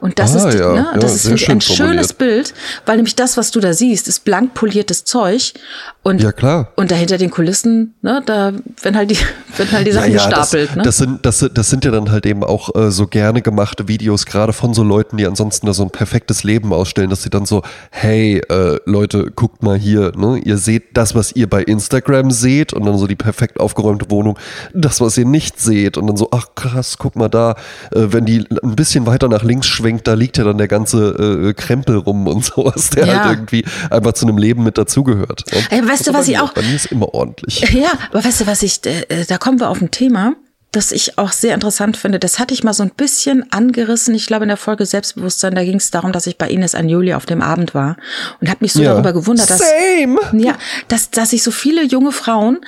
[0.01, 0.73] Und das Ah, ist, ja.
[0.73, 2.13] ne, Ja, das ist finde ich, schön ein schönes.
[2.13, 2.55] Bild,
[2.87, 5.55] weil nämlich das, was du da siehst, ist blank poliertes Zeug
[6.03, 6.73] und Ja, klar.
[6.77, 9.19] und dahinter den Kulissen, ne, da werden halt die
[9.57, 10.83] werden halt die Sachen gestapelt, das, ne?
[10.85, 14.25] das, sind, das, das sind ja dann halt eben auch äh, so gerne gemachte Videos,
[14.27, 17.45] gerade von so Leuten, die ansonsten da so ein perfektes Leben ausstellen, dass sie dann
[17.47, 20.39] so, hey, äh, Leute, guckt mal hier, ne?
[20.45, 24.39] ihr seht das, was ihr bei Instagram seht und dann so die perfekt aufgeräumte Wohnung,
[24.75, 27.53] das, was ihr nicht seht und dann so, ach krass, guck mal da,
[27.93, 31.49] äh, wenn die ein bisschen weiter nach links schwenkt, da liegt ja dann der ganze
[31.49, 33.25] äh, Krempel rum und sowas, der Ja.
[33.25, 35.45] halt irgendwie einfach zu einem Leben mit dazugehört.
[35.53, 35.59] ne?
[35.71, 37.61] Ey, weißt du, was ich auch- Bei mir ist immer ordentlich.
[37.73, 40.35] Ja, aber weißt du, was ich, äh, da kommen wir auf ein Thema,
[40.73, 42.19] das ich auch sehr interessant finde.
[42.19, 44.15] Das hatte ich mal so ein bisschen angerissen.
[44.15, 47.15] Ich glaube, in der Folge Selbstbewusstsein, da ging es darum, dass ich bei Ines Anjuli
[47.15, 47.97] auf dem Abend war
[48.41, 48.93] und habe mich so Ja.
[48.93, 50.19] darüber gewundert, dass, Same!
[50.35, 50.57] ja,
[50.89, 52.59] dass, dass sich so viele junge Frauen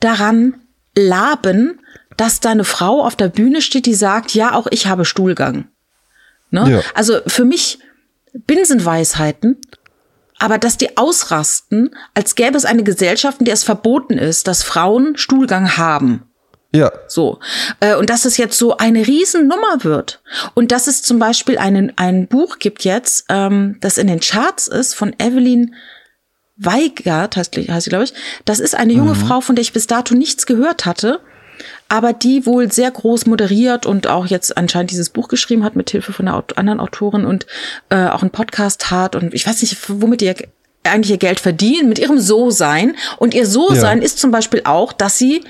[0.00, 0.54] daran
[0.96, 1.78] laben,
[2.16, 5.66] dass da eine Frau auf der Bühne steht, die sagt, ja, auch ich habe Stuhlgang.
[6.54, 6.70] Ne?
[6.70, 6.80] Ja.
[6.94, 7.80] Also für mich
[8.32, 9.60] Binsenweisheiten,
[10.38, 14.62] aber dass die ausrasten, als gäbe es eine Gesellschaft, in der es verboten ist, dass
[14.62, 16.22] Frauen Stuhlgang haben.
[16.72, 16.90] Ja.
[17.06, 17.38] So.
[17.80, 20.22] Äh, Und dass es jetzt so eine Riesennummer wird.
[20.54, 24.66] Und dass es zum Beispiel einen, ein Buch gibt jetzt, ähm, das in den Charts
[24.66, 25.74] ist, von Evelyn
[26.56, 28.14] Weigert, heißt, heißt sie, glaube ich.
[28.44, 31.20] Das ist eine junge Frau, von der ich bis dato nichts gehört hatte,
[31.88, 35.90] aber die wohl sehr groß moderiert und auch jetzt anscheinend dieses Buch geschrieben hat mit
[35.90, 37.46] Hilfe von einer anderen Autorin und
[37.90, 39.16] äh, auch einen Podcast hat.
[39.16, 40.34] Und ich weiß nicht, womit ihr
[40.82, 42.96] eigentlich ihr Geld verdienen, mit ihrem So-Sein.
[43.18, 44.04] Und ihr So-Sein Ja.
[44.04, 45.42] ist zum Beispiel auch, dass sie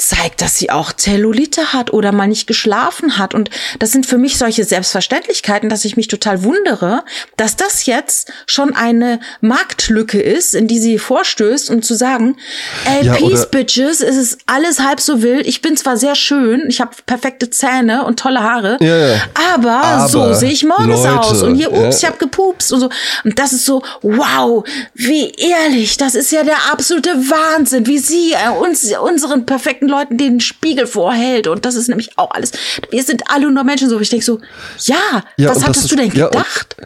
[0.00, 3.34] zeigt, dass sie auch Zellulite hat oder mal nicht geschlafen hat.
[3.34, 7.04] Und das sind für mich solche Selbstverständlichkeiten, dass ich mich total wundere,
[7.36, 12.36] dass das jetzt schon eine Marktlücke ist, in die sie vorstößt und zu sagen,
[12.84, 15.46] ey, Ja, Peace Bitches, es ist alles halb so wild.
[15.46, 19.20] Ich bin zwar sehr schön, ich habe perfekte Zähne und tolle Haare, ja.
[19.54, 21.42] aber, Aber, so sehe ich morgens Leute, aus.
[21.42, 21.88] Und hier, ups, ja.
[21.88, 22.90] ich habe gepupst und so.
[23.24, 28.32] Und das ist so, wow, wie ehrlich, das ist ja der absolute Wahnsinn, wie sie
[28.32, 31.46] äh, uns, unseren perfekten Leuten den Spiegel vorhält.
[31.48, 32.52] Und das ist nämlich auch alles.
[32.90, 34.00] Wir sind alle nur Menschen so.
[34.00, 34.40] Ich denke so,
[34.84, 34.96] ja,
[35.36, 36.76] Ja, was und das hattest ist- du denn ja, und- gedacht?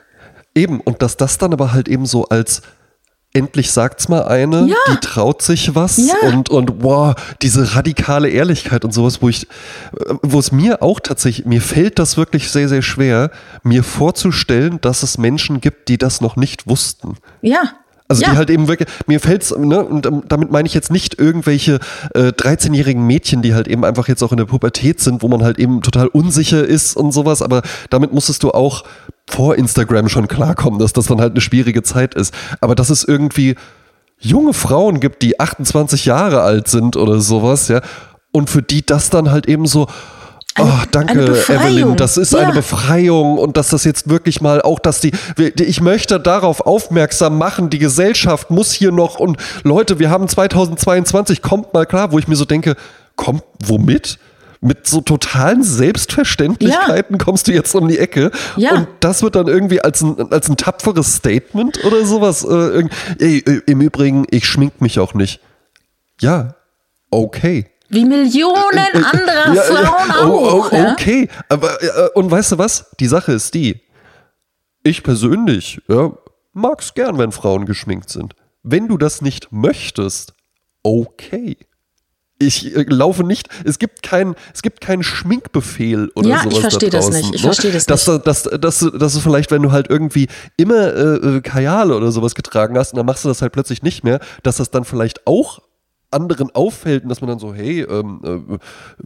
[0.57, 2.63] Eben, und dass das dann aber halt eben so als
[3.37, 4.77] endlich sagt's mal eine, Ja.
[4.93, 6.15] die traut sich was Ja.
[6.29, 11.01] und, und wow, diese radikale Ehrlichkeit und sowas, wo ich, äh, wo es mir auch
[11.01, 13.33] tatsächlich, mir fällt das wirklich sehr, sehr schwer,
[13.65, 17.17] mir vorzustellen, dass es Menschen gibt, die das noch nicht wussten.
[17.43, 17.73] ja.
[18.07, 18.33] Also ja.
[18.33, 21.79] die halt eben wirklich, mir fällt's, ne, und ähm, damit meine ich jetzt nicht irgendwelche
[22.15, 25.43] äh, 13-jährigen Mädchen, die halt eben einfach jetzt auch in der Pubertät sind, wo man
[25.43, 28.85] halt eben total unsicher ist und sowas, aber damit musstest du auch
[29.27, 32.35] vor Instagram schon klarkommen, dass das dann halt eine schwierige Zeit ist.
[32.61, 33.55] Aber dass es irgendwie
[34.19, 37.81] junge Frauen gibt, die 28 Jahre alt sind oder sowas, ja,
[38.33, 39.87] und für die das dann halt eben so,
[40.57, 41.43] Eine- oh, danke.
[41.49, 42.41] Evelyn, das ist Ja.
[42.41, 45.11] eine Befreiung und dass das jetzt wirklich mal auch, dass die,
[45.59, 51.43] ich möchte darauf aufmerksam machen, die Gesellschaft muss hier noch und Leute, wir haben 2022,
[51.43, 52.77] kommt mal klar, wo ich mir so denke,
[53.17, 54.19] kommt womit?
[54.61, 58.73] Mit so totalen Selbstverständlichkeiten kommst du jetzt um die Ecke Ja.
[58.77, 62.45] und das wird dann irgendwie als ein, als ein tapferes Statement oder sowas.
[62.45, 62.85] Äh,
[63.19, 65.41] ey, äh, Im Übrigen, ich schmink mich auch nicht.
[66.21, 66.55] Ja,
[67.11, 67.67] okay.
[67.89, 70.72] Wie Millionen anderer Ja, Frauen ja, oh, auch.
[70.72, 70.93] oh, ja?
[70.93, 72.91] okay, aber äh, und weißt du was?
[72.99, 73.80] Die Sache ist die.
[74.82, 76.12] Ich persönlich ja,
[76.53, 78.35] mag's gern, wenn Frauen geschminkt sind.
[78.62, 80.32] Wenn du das nicht möchtest,
[80.82, 81.57] okay.
[82.39, 86.61] Ich äh, laufe nicht, es gibt keinen, es keinen Schminkbefehl oder Ja, ich sowas.
[86.61, 87.49] verstehe da das nicht, ich ne?
[87.49, 88.26] verstehe das dass, nicht.
[88.26, 92.11] Dass, dass, dass, dass du vielleicht, wenn du halt irgendwie immer äh, äh, Kajale oder
[92.11, 94.85] sowas getragen hast und dann machst du das halt plötzlich nicht mehr, dass das dann
[94.85, 95.61] vielleicht auch
[96.15, 98.21] anderen auffällt und dass man dann so, hey, ähm,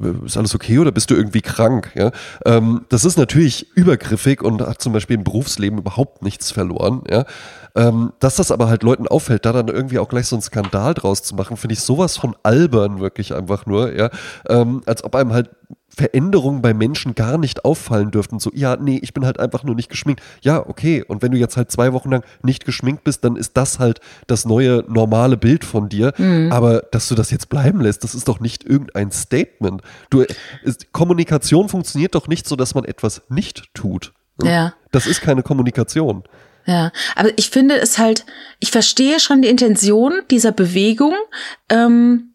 [0.01, 1.91] äh, ist alles okay oder bist du irgendwie krank?
[1.95, 2.13] Ja?
[2.45, 7.03] Ähm, das ist natürlich übergriffig und hat zum Beispiel im Berufsleben überhaupt nichts verloren.
[7.11, 7.25] Ja?
[7.79, 10.95] Ähm, dass das aber halt Leuten auffällt, da dann irgendwie auch gleich so einen Skandal
[10.95, 13.95] draus zu machen, finde ich sowas von albern wirklich einfach nur.
[13.95, 14.11] Ja?
[14.49, 15.51] Ähm, als ob einem halt
[15.89, 18.41] Veränderungen bei Menschen gar nicht auffallen dürften.
[18.41, 20.23] So, ja, nee, ich bin halt einfach nur nicht geschminkt.
[20.43, 21.05] Ja, okay.
[21.07, 24.01] Und wenn du jetzt halt zwei Wochen lang nicht geschminkt bist, dann ist das halt
[24.27, 26.13] das neue normale Bild von dir.
[26.51, 29.83] Aber dass du das jetzt bleiben lässt, das ist doch nicht irgendein Statement.
[30.11, 30.25] Du,
[30.63, 34.13] ist, Kommunikation funktioniert doch nicht so, dass man etwas nicht tut.
[34.43, 34.75] Ja.
[34.93, 36.23] Das ist keine Kommunikation.
[36.69, 38.27] Ja, aber ich finde es halt,
[38.61, 41.15] ich verstehe schon die Intention dieser Bewegung,
[41.71, 42.35] ähm,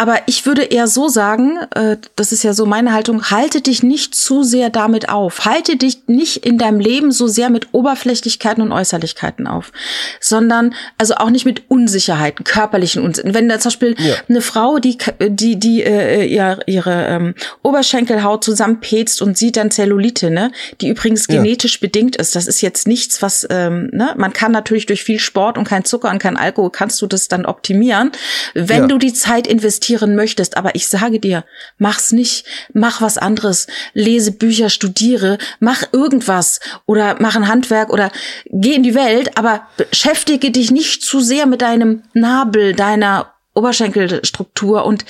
[0.00, 3.82] Aber ich würde eher so sagen, äh, das ist ja so meine Haltung, halte dich
[3.82, 5.44] nicht zu sehr damit auf.
[5.44, 9.72] Halte dich nicht in deinem Leben so sehr mit Oberflächlichkeiten und Äußerlichkeiten auf,
[10.18, 13.34] sondern also auch nicht mit Unsicherheiten, körperlichen Unsicherheiten.
[13.38, 14.14] Wenn da zum Beispiel ja.
[14.26, 20.30] eine Frau, die die die äh, ihre, ihre ähm, Oberschenkelhaut zusammenpetzt und sieht dann Zellulite,
[20.30, 21.80] ne, die übrigens genetisch ja.
[21.82, 22.34] bedingt ist.
[22.34, 25.84] Das ist jetzt nichts, was ähm, ne, man kann natürlich durch viel Sport und kein
[25.84, 28.12] Zucker und kein Alkohol kannst du das dann optimieren,
[28.54, 28.86] wenn ja.
[28.86, 29.46] du die Zeit
[29.90, 30.56] investieren möchtest.
[30.56, 31.44] Aber ich sage dir,
[31.78, 38.10] mach's nicht, mach was anderes, lese Bücher, studiere, mach irgendwas oder mach ein Handwerk oder
[38.46, 44.84] geh in die Welt, aber beschäftige dich nicht zu sehr mit deinem Nabel, deiner Oberschenkelstruktur
[44.84, 45.04] und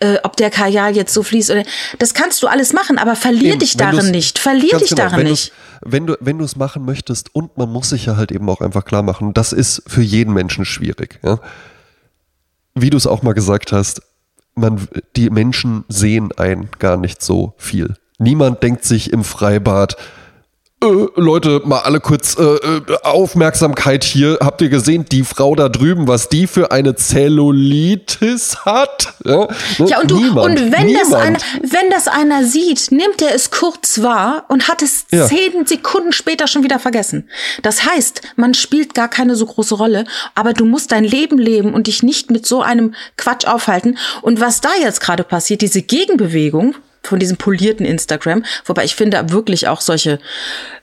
[0.00, 1.62] äh, ob der Kajal jetzt so fließt oder
[2.00, 4.40] das kannst du alles machen, aber verlier Eben, dich darin nicht.
[4.40, 5.52] Verlier dich genau, darin nicht.
[5.80, 8.60] Wenn du wenn du es machen möchtest und man muss sich ja halt eben auch
[8.60, 11.20] einfach klar machen, das ist für jeden Menschen schwierig.
[11.22, 11.38] Ja?
[12.74, 14.02] Wie du es auch mal gesagt hast,
[14.54, 17.94] man die Menschen sehen ein gar nicht so viel.
[18.18, 19.96] Niemand denkt sich im Freibad,
[20.84, 24.38] äh, Leute, mal alle kurz äh, äh, Aufmerksamkeit hier.
[24.40, 29.14] Habt ihr gesehen, die Frau da drüben, was die für eine Zellulitis hat?
[29.24, 29.48] Ja, ne?
[29.86, 30.60] ja und, du, Niemand.
[30.60, 34.82] und wenn, das einer, wenn das einer sieht, nimmt er es kurz wahr und hat
[34.82, 35.26] es ja.
[35.26, 37.28] zehn Sekunden später schon wieder vergessen.
[37.62, 40.04] Das heißt, man spielt gar keine so große Rolle,
[40.34, 43.98] aber du musst dein Leben leben und dich nicht mit so einem Quatsch aufhalten.
[44.22, 46.74] Und was da jetzt gerade passiert, diese Gegenbewegung,
[47.06, 48.44] von diesem polierten Instagram.
[48.64, 50.18] Wobei ich finde wirklich auch solche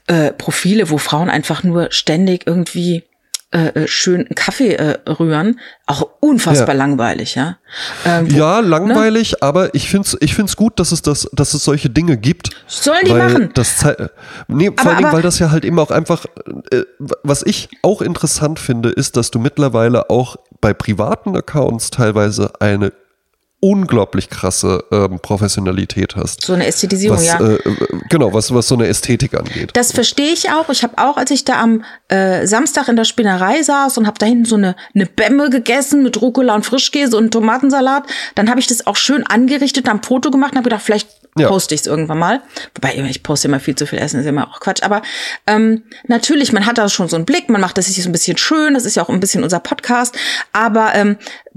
[0.06, 3.04] äh, Profile, wo Frauen einfach nur ständig irgendwie
[3.52, 6.74] äh, äh schön Kaffee äh, rühren, auch unfassbar ja.
[6.74, 7.58] langweilig, ja.
[8.04, 9.42] Ähm, wo, ja, langweilig, ne?
[9.42, 12.50] aber ich finde es ich find's gut, dass es, das, dass es solche Dinge gibt.
[12.66, 13.50] Sollen die machen?
[13.54, 13.84] Das,
[14.48, 16.24] nee, aber, vor allem, weil das ja halt eben auch einfach,
[16.70, 22.52] äh, was ich auch interessant finde, ist, dass du mittlerweile auch bei privaten Accounts teilweise
[22.60, 22.92] eine
[23.64, 26.44] unglaublich krasse ähm, Professionalität hast.
[26.44, 27.40] So eine Ästhetisierung, was, ja.
[27.40, 27.58] Äh,
[28.08, 29.70] genau, was, was so eine Ästhetik angeht.
[29.74, 30.68] Das verstehe ich auch.
[30.68, 34.18] Ich habe auch, als ich da am äh, Samstag in der Spinnerei saß und habe
[34.18, 38.02] da hinten so eine, eine Bämme gegessen mit Rucola und Frischkäse und Tomatensalat,
[38.34, 41.08] dann habe ich das auch schön angerichtet, am Foto gemacht und habe gedacht, vielleicht
[41.38, 41.48] ja.
[41.48, 42.42] poste ich es irgendwann mal.
[42.74, 44.82] Wobei, ich poste immer viel zu viel Essen, ist immer auch Quatsch.
[44.82, 45.02] Aber
[45.46, 48.12] ähm, natürlich, man hat da schon so einen Blick, man macht das sich so ein
[48.12, 50.16] bisschen schön, das ist ja auch ein bisschen unser Podcast.
[50.52, 51.51] Aber ähm, äh,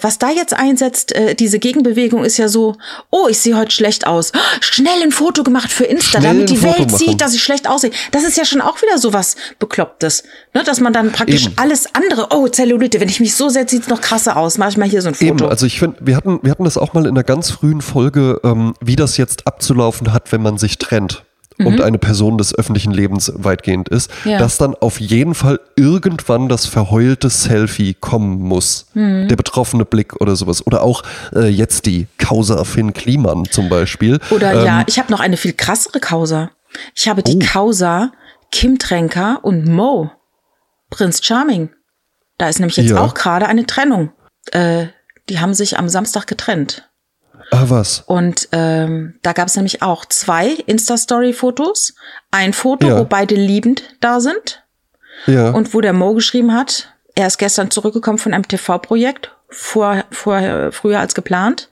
[0.00, 2.76] was da jetzt einsetzt, äh, diese Gegenbewegung ist ja so,
[3.10, 4.32] oh, ich sehe heute schlecht aus.
[4.34, 6.96] Oh, schnell ein Foto gemacht für Insta, schnell damit die Welt machen.
[6.96, 7.90] sieht, dass ich schlecht aussehe.
[8.10, 10.24] Das ist ja schon auch wieder so was Beklopptes.
[10.54, 10.62] Ne?
[10.64, 11.58] Dass man dann praktisch Eben.
[11.58, 14.58] alles andere, oh, Zellulite, wenn ich mich so setze, sieht's noch krasser aus.
[14.58, 15.26] Mach ich mal hier so ein Foto.
[15.26, 17.82] Eben, also ich finde, wir hatten, wir hatten das auch mal in einer ganz frühen
[17.82, 21.24] Folge, ähm, wie das jetzt abzulaufen hat, wenn man sich trennt
[21.58, 21.66] mhm.
[21.66, 24.38] und eine Person des öffentlichen Lebens weitgehend ist, ja.
[24.38, 28.86] dass dann auf jeden Fall irgendwann das verheulte Selfie kommen muss.
[28.94, 29.28] Mhm.
[29.28, 30.66] Der betroffene Blick oder sowas.
[30.66, 31.02] Oder auch
[31.34, 34.18] äh, jetzt die Causa Finn Kliman zum Beispiel.
[34.30, 36.50] Oder ähm, ja, ich habe noch eine viel krassere Causa.
[36.94, 37.46] Ich habe die oh.
[37.46, 38.12] Causa
[38.52, 40.10] Kim Tränker und Mo,
[40.90, 41.70] Prinz Charming.
[42.38, 43.00] Da ist nämlich jetzt ja.
[43.00, 44.12] auch gerade eine Trennung.
[44.52, 44.86] Äh,
[45.28, 46.88] die haben sich am Samstag getrennt.
[47.50, 48.02] Ah, was?
[48.06, 51.94] Und ähm, da gab es nämlich auch zwei Insta-Story-Fotos.
[52.30, 52.98] Ein Foto, ja.
[52.98, 54.62] wo beide liebend da sind.
[55.26, 55.50] Ja.
[55.50, 60.70] Und wo der Mo geschrieben hat, er ist gestern zurückgekommen von einem TV-Projekt, vor, vor,
[60.72, 61.70] früher als geplant,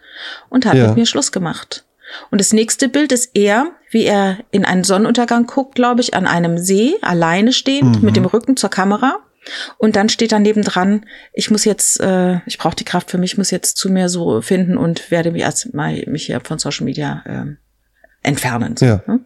[0.48, 0.88] und hat ja.
[0.88, 1.84] mit mir Schluss gemacht.
[2.30, 6.26] Und das nächste Bild ist er, wie er in einen Sonnenuntergang guckt, glaube ich, an
[6.26, 8.04] einem See, alleine stehend, mhm.
[8.04, 9.18] mit dem Rücken zur Kamera.
[9.78, 13.36] Und dann steht da nebendran, ich muss jetzt, äh, ich brauche die Kraft für mich,
[13.36, 17.22] muss jetzt zu mir so finden und werde mich erstmal mich hier von Social Media
[17.26, 17.57] äh,
[18.22, 18.76] entfernen.
[18.76, 19.03] So, ja.
[19.07, 19.20] Ne?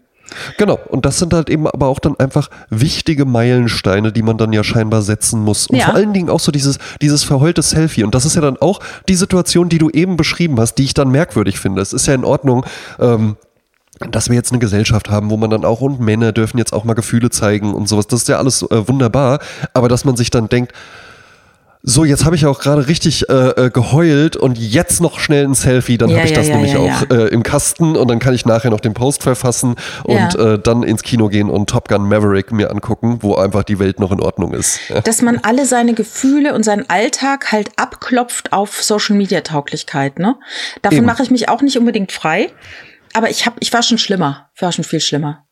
[0.57, 4.53] Genau, und das sind halt eben aber auch dann einfach wichtige Meilensteine, die man dann
[4.53, 5.67] ja scheinbar setzen muss.
[5.69, 5.87] Und ja.
[5.87, 8.05] vor allen Dingen auch so dieses, dieses verheulte Selfie.
[8.05, 10.95] Und das ist ja dann auch die Situation, die du eben beschrieben hast, die ich
[10.95, 11.81] dann merkwürdig finde.
[11.81, 12.67] Es ist ja in Ordnung,
[12.99, 13.37] ähm,
[14.11, 16.85] dass wir jetzt eine Gesellschaft haben, wo man dann auch und Männer dürfen jetzt auch
[16.85, 18.07] mal Gefühle zeigen und sowas.
[18.07, 19.41] Das ist ja alles äh, wunderbar.
[19.75, 20.73] Aber dass man sich dann denkt,
[21.83, 25.55] so, jetzt habe ich auch gerade richtig äh, äh, geheult und jetzt noch schnell ein
[25.55, 28.19] Selfie, dann ja, habe ich ja, das ja, nämlich auch äh, im Kasten und dann
[28.19, 31.89] kann ich nachher noch den Post verfassen und äh, dann ins Kino gehen und Top
[31.89, 34.81] Gun Maverick mir angucken, wo einfach die Welt noch in Ordnung ist.
[35.05, 40.35] Dass man alle seine Gefühle und seinen Alltag halt abklopft auf Social Media Tauglichkeit, ne?
[40.83, 42.49] Davon mache ich mich auch nicht unbedingt frei
[43.13, 45.47] aber ich hab, ich war schon schlimmer, ich war schon viel schlimmer.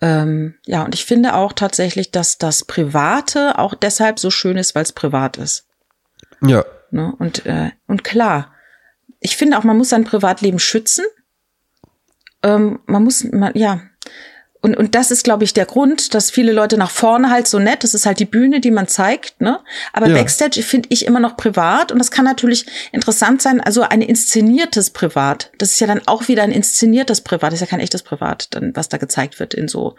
[0.00, 4.74] Ähm, ja, und ich finde auch tatsächlich, dass das Private auch deshalb so schön ist,
[4.74, 5.66] weil es privat ist.
[6.40, 6.64] Ja.
[6.90, 7.12] Ne?
[7.18, 8.54] Und, äh, und klar,
[9.20, 11.04] ich finde auch, man muss sein Privatleben schützen.
[12.42, 13.80] Ähm, man muss, man, ja,
[14.60, 17.60] und, und das ist, glaube ich, der Grund, dass viele Leute nach vorne halt so
[17.60, 19.60] nett, das ist halt die Bühne, die man zeigt, ne?
[19.92, 20.14] Aber Ja.
[20.14, 24.90] Backstage finde ich immer noch privat und das kann natürlich interessant sein, also ein inszeniertes
[24.90, 25.52] Privat.
[25.58, 28.48] Das ist ja dann auch wieder ein inszeniertes Privat, das ist ja kein echtes Privat,
[28.50, 29.94] dann, was da gezeigt wird in so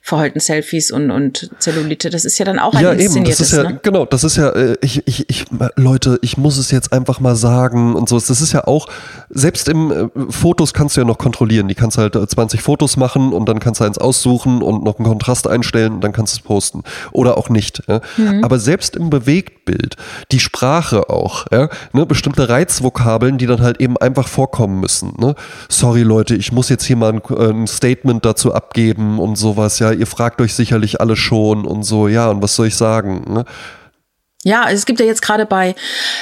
[0.00, 2.08] verheulten Selfies und, und Zellulite.
[2.10, 3.80] Das ist ja dann auch ein Ja, eben, das inszeniertes, ist ja, ne?
[3.82, 7.34] genau, das ist ja, äh, ich, ich, ich, Leute, ich muss es jetzt einfach mal
[7.34, 8.20] sagen und so.
[8.20, 8.86] Das ist ja auch,
[9.28, 11.66] selbst im äh, Fotos kannst du ja noch kontrollieren.
[11.66, 14.98] Die kannst halt äh, 20 Fotos machen und dann kannst du eins aussuchen und noch
[14.98, 16.82] einen Kontrast einstellen und dann kannst du es posten.
[17.12, 17.82] Oder auch nicht.
[17.88, 18.00] Ja?
[18.16, 18.44] Mhm.
[18.44, 19.96] Aber selbst im Bewegtbild,
[20.30, 21.68] die Sprache auch, ja?
[21.92, 22.06] ne?
[22.06, 25.14] bestimmte Reizvokabeln, die dann halt eben einfach vorkommen müssen.
[25.18, 25.34] Ne?
[25.68, 29.78] Sorry Leute, ich muss jetzt hier mal ein, äh, ein Statement dazu abgeben und sowas.
[29.78, 32.08] Ja, ihr fragt euch sicherlich alle schon und so.
[32.08, 33.24] Ja, und was soll ich sagen?
[33.28, 33.44] Ne?
[34.44, 35.74] Ja, es gibt ja jetzt gerade bei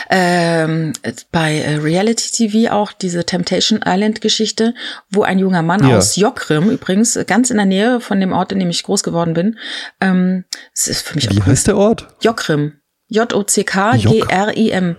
[0.08, 0.92] ähm,
[1.32, 4.74] bei äh, Reality TV auch diese Temptation Island Geschichte,
[5.10, 5.98] wo ein junger Mann Ja.
[5.98, 9.34] aus Jokrim übrigens ganz in der Nähe von dem Ort, in dem ich groß geworden
[9.34, 9.58] bin,
[10.00, 12.08] ähm, es ist für mich Wie auch heißt der Ort?
[12.20, 12.74] Jokrim,
[13.08, 14.96] J O C K G R I M.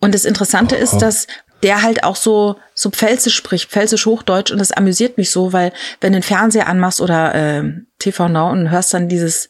[0.00, 1.26] Und das Interessante ist, dass
[1.62, 5.72] der halt auch so so Pfälzisch spricht, Pfälzisch Hochdeutsch und das amüsiert mich so, weil
[6.00, 7.62] wenn du den Fernseher anmachst oder äh,
[7.98, 9.48] TV Now und hörst dann dieses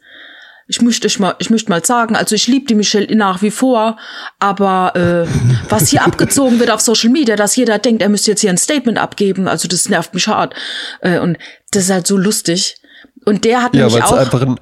[0.68, 3.96] ich möchte mal, ich möchte mal sagen, also ich liebe die Michelle nach wie vor,
[4.38, 5.28] aber äh,
[5.68, 8.58] was hier abgezogen wird auf Social Media, dass jeder denkt, er müsste jetzt hier ein
[8.58, 10.54] Statement abgeben, also das nervt mich hart.
[11.00, 11.38] Äh, und
[11.70, 12.76] das ist halt so lustig.
[13.24, 14.58] Und der hat Ja, nämlich auch einfach ein,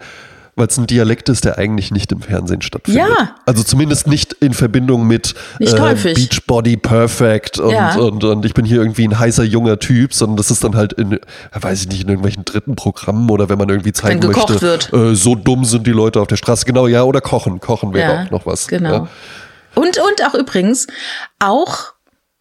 [0.56, 3.08] weil es ein Dialekt ist, der eigentlich nicht im Fernsehen stattfindet.
[3.18, 3.34] Ja.
[3.44, 5.94] Also zumindest nicht in Verbindung mit äh.
[5.94, 7.96] Beachbody Perfect und, Ja.
[7.96, 10.92] und, und ich bin hier irgendwie ein heißer junger Typ, sondern das ist dann halt
[10.92, 11.18] in,
[11.52, 14.78] weiß ich nicht, in irgendwelchen dritten Programmen oder wenn man irgendwie zeigen möchte.
[14.92, 16.64] Äh, so dumm sind die Leute auf der Straße.
[16.64, 17.60] Genau, ja, oder kochen.
[17.60, 18.68] Kochen wäre Ja, auch noch was.
[18.68, 18.92] Genau.
[18.92, 19.08] Ja.
[19.74, 20.86] Und, und auch übrigens,
[21.40, 21.94] auch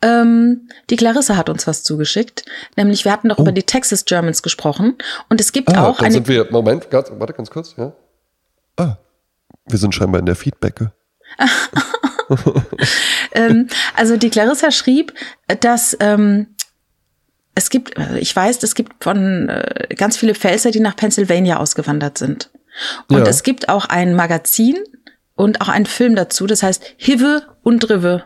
[0.03, 2.45] ähm, die Clarissa hat uns was zugeschickt.
[2.75, 4.97] Nämlich, wir hatten doch über die Texas Germans gesprochen.
[5.29, 5.73] Und es gibt Oh.
[5.75, 6.13] Ah, auch dann eine.
[6.15, 7.93] sind wir, Moment, warte ganz kurz, ja.
[8.77, 8.97] Ah,
[9.65, 10.91] wir sind scheinbar in der Feedbacke.
[13.33, 15.13] ähm, also die Clarissa schrieb,
[15.61, 16.47] dass ähm,
[17.55, 21.57] es gibt, äh, ich weiß, es gibt von äh, ganz viele Pfälzer, die nach Pennsylvania
[21.57, 22.49] ausgewandert sind.
[23.09, 23.23] Und Ja.
[23.27, 24.77] es gibt auch ein Magazin
[25.35, 28.23] und auch einen Film dazu, das heißt Hive und Rive.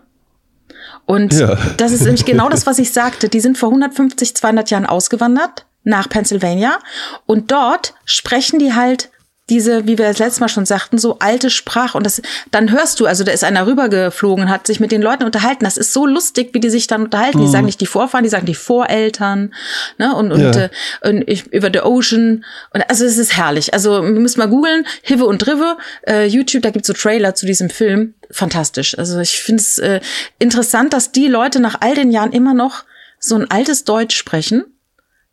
[1.05, 1.57] Und Ja.
[1.77, 3.29] das ist nämlich genau das, was ich sagte.
[3.29, 6.79] Die sind vor 150, 200 Jahren ausgewandert nach Pennsylvania
[7.25, 9.09] und dort sprechen die halt
[9.49, 11.97] diese, wie wir das letzte Mal schon sagten, so alte Sprache.
[11.97, 12.21] Und das,
[12.51, 15.63] dann hörst du, also da ist einer rübergeflogen und hat sich mit den Leuten unterhalten.
[15.63, 17.39] Das ist so lustig, wie die sich dann unterhalten.
[17.39, 19.53] Die sagen nicht die Vorfahren, die sagen die Voreltern,
[19.97, 20.51] ne, und, und, Ja.
[20.51, 20.69] äh,
[21.09, 22.43] und ich, über the Ocean.
[22.73, 23.73] Und also es ist herrlich.
[23.73, 25.77] Also wir müssen mal googeln, Hive und Rive,
[26.07, 28.15] äh, YouTube, da gibt's so Trailer zu diesem Film.
[28.29, 28.97] Fantastisch.
[28.97, 30.01] Also ich finde es äh,
[30.39, 32.83] interessant, dass die Leute nach all den Jahren immer noch
[33.19, 34.65] so ein altes Deutsch sprechen,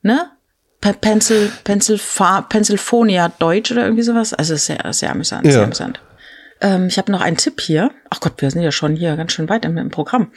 [0.03, 0.31] ne?
[0.85, 4.35] Pe- Pencil, Pennsylfa- Pennsylvania Deutsch oder irgendwie sowas.
[4.35, 5.63] Also es ist sehr, sehr amüsant, sehr Ja.
[5.65, 5.99] amüsant.
[6.61, 7.91] Ähm, ich habe noch einen Tipp hier.
[8.11, 10.31] Ach Gott, wir sind ja schon hier ganz schön weit im, im Programm.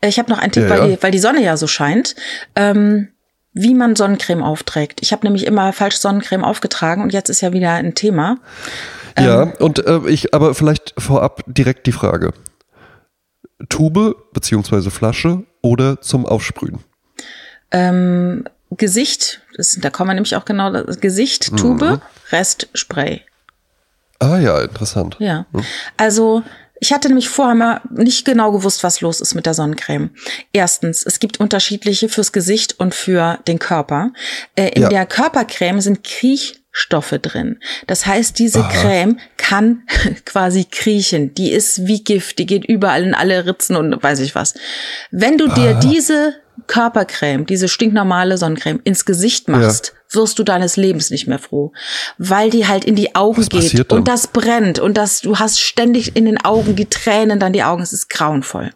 [0.00, 0.96] Äh, Ich habe noch einen Tipp, Ja, weil, ja.
[0.96, 2.16] Die, weil die Sonne ja so scheint.
[2.56, 3.08] Ähm,
[3.54, 5.00] wie man Sonnencreme aufträgt.
[5.02, 8.38] Ich habe nämlich immer falsch Sonnencreme aufgetragen und jetzt ist ja wieder ein Thema.
[9.16, 9.52] Ja, Ähm.
[9.60, 12.32] und äh, ich, aber vielleicht vorab direkt die Frage.
[13.68, 16.80] Tube beziehungsweise Flasche oder zum Aufsprühen?
[17.70, 18.44] Ähm,
[18.76, 22.00] Gesicht, das, da kommen wir nämlich auch genau, das Gesicht, Tube, Mhm.
[22.30, 23.22] Rest Spray.
[24.18, 25.16] Ah ja, interessant.
[25.18, 25.46] Ja.
[25.96, 26.42] Also,
[26.80, 30.10] ich hatte nämlich vorher mal nicht genau gewusst, was los ist mit der Sonnencreme.
[30.52, 34.12] Erstens, es gibt unterschiedliche fürs Gesicht und für den Körper.
[34.56, 34.88] Äh, in Ja.
[34.88, 37.58] der Körpercreme sind Kriechstoffe drin.
[37.86, 39.82] Das heißt, diese Creme kann
[40.24, 41.34] quasi kriechen.
[41.34, 44.54] Die ist wie Gift, die geht überall in alle Ritzen und weiß ich was.
[45.10, 46.34] Wenn du dir diese
[46.66, 51.72] Körpercreme, diese stinknormale Sonnencreme ins Gesicht machst, wirst du deines Lebens nicht mehr froh,
[52.18, 55.60] weil die halt in die Augen Was geht und das brennt und das du hast
[55.60, 58.70] ständig in den Augen die Tränen dann die Augen, es ist grauenvoll.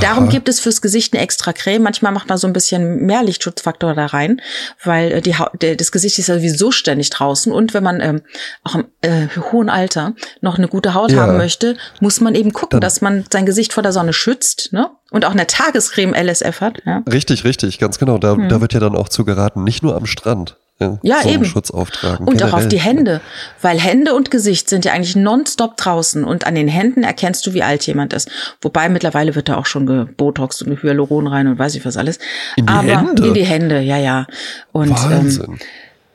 [0.00, 1.82] Darum gibt es fürs Gesicht eine extra Creme.
[1.82, 4.40] Manchmal macht man so ein bisschen mehr Lichtschutzfaktor da rein,
[4.84, 7.52] weil äh, die Haut, das Gesicht ist ja sowieso ständig draußen.
[7.52, 8.22] Und wenn man ähm,
[8.64, 11.22] auch im äh, hohen Alter noch eine gute Haut Ja.
[11.22, 14.72] haben möchte, muss man eben gucken, Dann- dass man sein Gesicht vor der Sonne schützt,
[14.72, 14.90] ne?
[15.10, 16.82] Und auch eine Tagescreme LSF hat.
[16.84, 18.18] Ja, Richtig, richtig, ganz genau.
[18.18, 20.56] Da, da wird ja dann auch zu geraten, nicht nur am Strand.
[20.80, 20.98] Ja.
[21.02, 21.44] Ja, eben.
[21.44, 22.28] Schutz auftragen.
[22.28, 22.68] Und auch auf generell.
[22.68, 23.20] die Hände,
[23.62, 27.54] weil Hände und Gesicht sind ja eigentlich nonstop draußen und an den Händen erkennst du,
[27.54, 28.30] wie alt jemand ist.
[28.62, 32.18] Wobei mittlerweile wird da auch schon gebotoxt und Hyaluron rein und weiß ich was alles.
[32.54, 33.26] In die Aber Hände?
[33.26, 34.26] In die Hände, ja, ja.
[34.70, 35.58] Und ähm, Wahnsinn.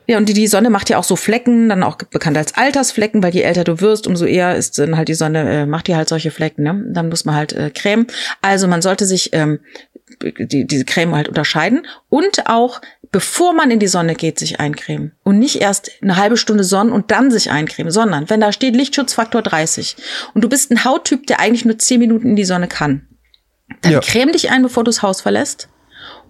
[0.06, 3.22] ja, und die, die Sonne macht ja auch so Flecken, dann auch bekannt als Altersflecken,
[3.22, 5.96] weil je älter du wirst, umso eher ist dann halt die Sonne, äh, macht die
[5.96, 6.82] halt solche Flecken, ne?
[6.88, 8.06] Dann muss man halt äh, Creme.
[8.40, 9.60] Also man sollte sich ähm,
[10.22, 12.80] die, diese Creme halt unterscheiden und auch
[13.14, 15.12] bevor man in die Sonne geht, sich eincremen.
[15.22, 18.74] Und nicht erst eine halbe Stunde Sonne und dann sich eincremen, sondern wenn da steht
[18.74, 19.94] Lichtschutzfaktor 30
[20.34, 23.06] und du bist ein Hauttyp, der eigentlich nur 10 Minuten in die Sonne kann,
[23.82, 24.00] dann ja.
[24.00, 25.68] creme dich ein, bevor du das Haus verlässt.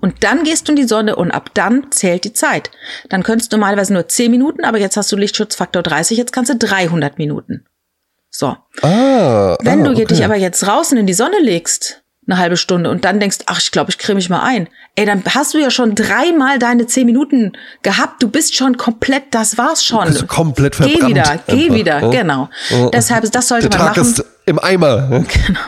[0.02, 2.70] Und dann gehst du in die Sonne und ab dann zählt die Zeit.
[3.08, 6.52] Dann könntest du normalerweise nur 10 Minuten, aber jetzt hast du Lichtschutzfaktor 30, jetzt kannst
[6.52, 7.64] du 300 Minuten.
[8.28, 8.58] So.
[8.82, 10.04] Ah, Wenn ah, du okay.
[10.04, 13.60] dich aber jetzt draußen in die Sonne legst, eine halbe Stunde und dann denkst, ach,
[13.60, 14.68] ich glaube, ich creme mich mal ein.
[14.94, 17.52] Ey, dann hast du ja schon dreimal deine zehn Minuten
[17.82, 18.22] gehabt.
[18.22, 20.06] Du bist schon komplett, das war's schon.
[20.06, 21.00] Bist komplett verbrannt.
[21.00, 21.74] Geh wieder, geh einfach.
[21.74, 22.10] wieder, oh.
[22.10, 22.48] genau.
[22.72, 22.90] Oh.
[22.92, 24.10] Deshalb, das sollte Der man Tag machen.
[24.10, 25.24] Ist im Eimer.
[25.46, 25.60] Genau.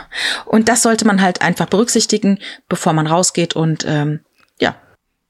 [0.45, 2.39] Und das sollte man halt einfach berücksichtigen,
[2.69, 3.55] bevor man rausgeht.
[3.55, 4.21] Und ähm,
[4.59, 4.75] ja,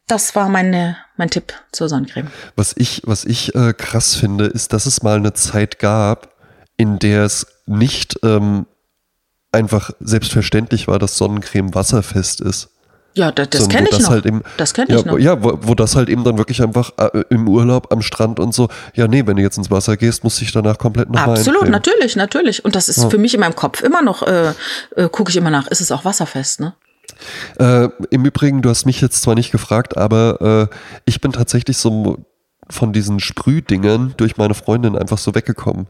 [0.07, 2.27] das war meine, mein Tipp zur Sonnencreme.
[2.55, 6.33] Was ich, was ich äh, krass finde, ist, dass es mal eine Zeit gab,
[6.77, 8.65] in der es nicht ähm,
[9.57, 12.69] einfach selbstverständlich war, dass Sonnencreme wasserfest ist.
[13.15, 14.09] Ja, das, das kenne ich noch.
[14.09, 15.17] Halt eben, das kenne ich ja, noch.
[15.17, 18.53] Ja, wo, wo, das halt eben dann wirklich einfach äh, im Urlaub am Strand und
[18.53, 21.31] so, ja, nee, wenn du jetzt ins Wasser gehst, musst du dich danach komplett nochmal
[21.31, 21.71] Absolut, eincremen.
[21.71, 22.63] natürlich, natürlich.
[22.63, 23.09] Und das ist ja.
[23.09, 24.53] für mich in meinem Kopf immer noch, äh,
[24.95, 26.75] äh, gucke ich immer nach, ist es auch wasserfest, ne?
[27.57, 31.77] Äh, Im Übrigen, du hast mich jetzt zwar nicht gefragt, aber äh, ich bin tatsächlich
[31.77, 32.17] so
[32.69, 35.87] von diesen Sprühdingern durch meine Freundin einfach so weggekommen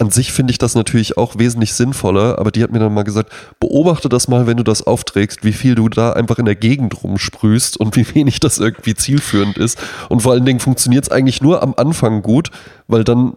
[0.00, 3.02] an sich finde ich das natürlich auch wesentlich sinnvoller, aber die hat mir dann mal
[3.02, 3.30] gesagt,
[3.60, 7.02] beobachte das mal, wenn du das aufträgst, wie viel du da einfach in der Gegend
[7.02, 9.78] rumsprühst und wie wenig das irgendwie zielführend ist.
[10.08, 12.50] Und vor allen Dingen funktioniert es eigentlich nur am Anfang gut,
[12.88, 13.34] weil dann,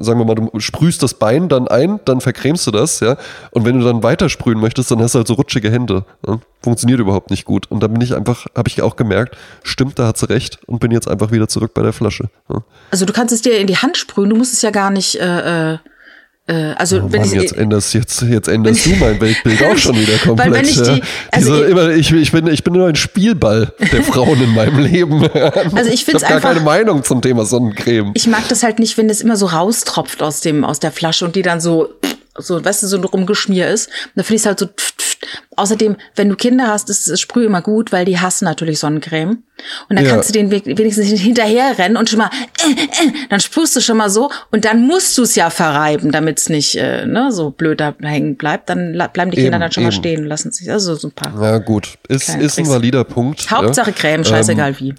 [0.00, 3.16] sagen wir mal, du sprühst das Bein dann ein, dann vercremst du das, ja.
[3.50, 6.04] Und wenn du dann weiter sprühen möchtest, dann hast du halt so rutschige Hände.
[6.26, 6.40] Ja?
[6.62, 7.70] Funktioniert überhaupt nicht gut.
[7.70, 10.80] Und dann bin ich einfach, habe ich auch gemerkt, stimmt, da hat sie recht und
[10.80, 12.30] bin jetzt einfach wieder zurück bei der Flasche.
[12.48, 12.62] Ja?
[12.90, 15.16] Also du kannst es dir in die Hand sprühen, du musst es ja gar nicht
[15.16, 15.78] äh äh,
[16.48, 19.96] also oh wenn Mann, ich, jetzt änderst jetzt jetzt änderst du mein Weltbild auch schon
[19.96, 20.38] wieder komplett.
[20.52, 22.94] Weil wenn ich die, also Diese, ich, immer, ich, ich, bin ich bin nur ein
[22.94, 25.28] Spielball der Frauen in meinem Leben.
[25.74, 28.12] Also ich finde gar keine Meinung zum Thema Sonnencreme.
[28.14, 31.24] Ich mag das halt nicht, wenn es immer so raustropft aus dem aus der Flasche
[31.24, 31.88] und die dann so
[32.38, 33.88] so, weißt du, so ein Rumgeschmier ist.
[33.88, 34.66] Und da finde ich es halt so.
[34.66, 35.26] Pft, pft.
[35.56, 39.42] Außerdem, wenn du Kinder hast, ist das Sprüh immer gut, weil die hassen natürlich Sonnencreme.
[39.88, 40.12] Und dann ja.
[40.12, 43.96] kannst du denen wenigstens hinterher rennen und schon mal, äh, äh, dann sprühst du schon
[43.96, 47.50] mal so und dann musst du es ja verreiben, damit es nicht äh, ne, so
[47.50, 48.68] blöd da hängen bleibt.
[48.68, 49.88] Dann bleiben die Kinder eben, dann schon eben.
[49.88, 50.70] mal stehen und lassen sich.
[50.70, 51.42] Also so ein paar.
[51.42, 51.94] Ja, gut.
[52.08, 53.50] Ist, ist ein valider Punkt.
[53.50, 54.94] Hauptsache Creme, scheißegal ähm, wie.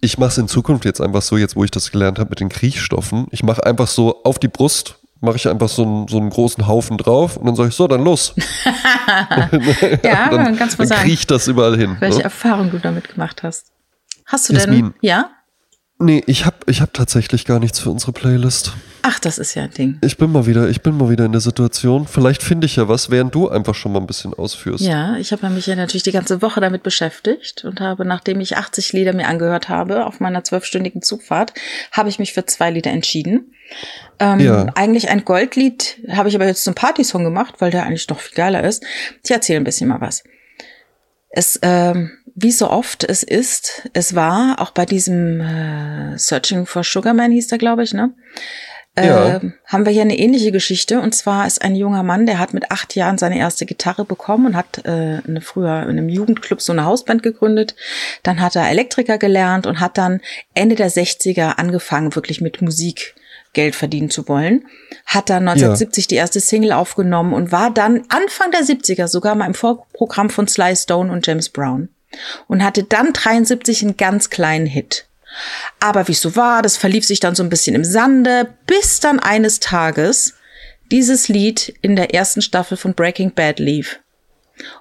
[0.00, 2.38] Ich mache es in Zukunft jetzt einfach so, jetzt wo ich das gelernt habe mit
[2.38, 3.26] den Kriechstoffen.
[3.32, 6.66] Ich mache einfach so auf die Brust mache ich einfach so einen, so einen großen
[6.66, 8.34] Haufen drauf und dann sage ich so, dann los.
[9.06, 11.02] ja, dann, du dann sagen.
[11.02, 11.96] kriecht das überall hin.
[12.00, 12.24] Welche ne?
[12.24, 13.72] Erfahrung du damit gemacht hast.
[14.26, 14.94] Hast du Jasmin, denn?
[15.00, 15.30] Ja?
[15.98, 18.72] Nee, ich habe ich hab tatsächlich gar nichts für unsere Playlist.
[19.02, 19.98] Ach, das ist ja ein Ding.
[20.02, 22.06] Ich bin mal wieder, ich bin mal wieder in der Situation.
[22.06, 24.84] Vielleicht finde ich ja was, während du einfach schon mal ein bisschen ausführst.
[24.84, 28.56] Ja, ich habe mich ja natürlich die ganze Woche damit beschäftigt und habe, nachdem ich
[28.56, 31.54] 80 Lieder mir angehört habe auf meiner zwölfstündigen Zugfahrt,
[31.92, 33.52] habe ich mich für zwei Lieder entschieden.
[34.18, 34.66] Ähm, ja.
[34.74, 38.34] Eigentlich ein Goldlied habe ich aber jetzt zum Partysong gemacht, weil der eigentlich noch viel
[38.34, 38.84] geiler ist.
[39.22, 40.24] Ich erzähle ein bisschen mal was.
[41.30, 46.84] Es, ähm, wie so oft es ist, es war auch bei diesem äh, Searching for
[46.84, 48.14] Sugar Man hieß der, glaube ich, ne?
[49.04, 49.36] Ja.
[49.36, 51.00] Äh, haben wir hier eine ähnliche Geschichte.
[51.00, 54.46] Und zwar ist ein junger Mann, der hat mit acht Jahren seine erste Gitarre bekommen
[54.46, 57.74] und hat äh, eine, früher in einem Jugendclub so eine Hausband gegründet.
[58.22, 60.20] Dann hat er Elektriker gelernt und hat dann
[60.54, 63.14] Ende der 60er angefangen, wirklich mit Musik
[63.52, 64.66] Geld verdienen zu wollen.
[65.06, 66.08] Hat dann 1970 ja.
[66.08, 70.46] die erste Single aufgenommen und war dann Anfang der 70er sogar mal im Vorprogramm von
[70.46, 71.88] Sly Stone und James Brown.
[72.46, 75.07] Und hatte dann 73 einen ganz kleinen Hit.
[75.80, 79.00] Aber wie es so war, das verlief sich dann so ein bisschen im Sande, bis
[79.00, 80.34] dann eines Tages
[80.90, 84.00] dieses Lied in der ersten Staffel von Breaking Bad lief.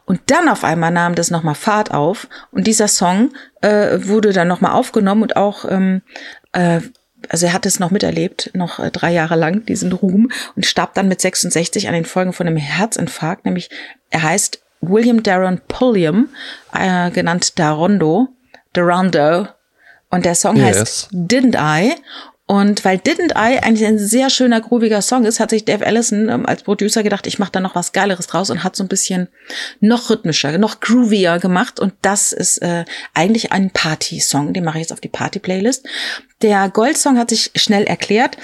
[0.05, 4.47] Und dann auf einmal nahm das nochmal Fahrt auf und dieser Song äh, wurde dann
[4.47, 6.01] nochmal aufgenommen und auch, ähm,
[6.53, 6.81] äh,
[7.29, 10.95] also er hat es noch miterlebt, noch äh, drei Jahre lang, diesen Ruhm und starb
[10.95, 13.69] dann mit 66 an den Folgen von einem Herzinfarkt, nämlich
[14.09, 16.29] er heißt William Darren Pulliam,
[16.73, 18.29] äh, genannt Darondo,
[18.73, 19.47] Darondo
[20.09, 20.77] und der Song yes.
[20.77, 21.95] heißt Didn't I.
[22.49, 26.29] Und weil Didn't I eigentlich ein sehr schöner, grooviger Song ist, hat sich Dave Allison
[26.29, 28.87] ähm, als Producer gedacht, ich mache da noch was Geileres draus und hat so ein
[28.87, 29.27] bisschen
[29.81, 31.77] noch rhythmischer, noch groovier gemacht.
[31.77, 35.85] Und das ist äh, eigentlich ein Party-Song, den mache ich jetzt auf die Party-Playlist.
[36.41, 38.37] Der Gold-Song hat sich schnell erklärt.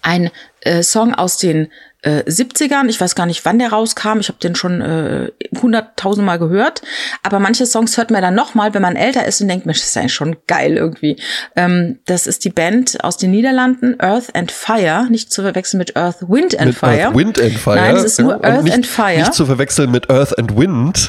[0.00, 1.70] Ein äh, Song aus den
[2.02, 2.88] äh, 70ern.
[2.88, 4.18] Ich weiß gar nicht, wann der rauskam.
[4.20, 5.30] Ich habe den schon äh,
[5.60, 6.82] hunderttausendmal gehört.
[7.22, 9.88] Aber manche Songs hört man dann nochmal, wenn man älter ist und denkt, Mensch, das
[9.88, 11.16] ist eigentlich schon geil irgendwie.
[11.56, 15.06] Ähm, das ist die Band aus den Niederlanden, Earth and Fire.
[15.10, 17.04] Nicht zu verwechseln mit Earth, Wind and mit Fire.
[17.06, 17.76] Earth, Wind and Fire.
[17.76, 19.18] Nein, es ist nur Earth nicht, and Fire.
[19.18, 21.08] Nicht zu verwechseln mit Earth and Wind.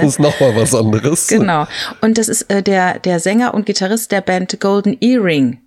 [0.00, 1.26] Das ist nochmal was anderes.
[1.28, 1.66] Genau.
[2.00, 5.58] Und das ist äh, der, der Sänger und Gitarrist der Band Golden Earring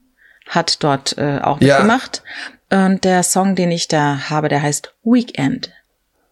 [0.50, 1.76] hat dort äh, auch Ja.
[1.76, 2.22] mitgemacht.
[2.74, 5.72] Und der Song, den ich da habe, der heißt Weekend.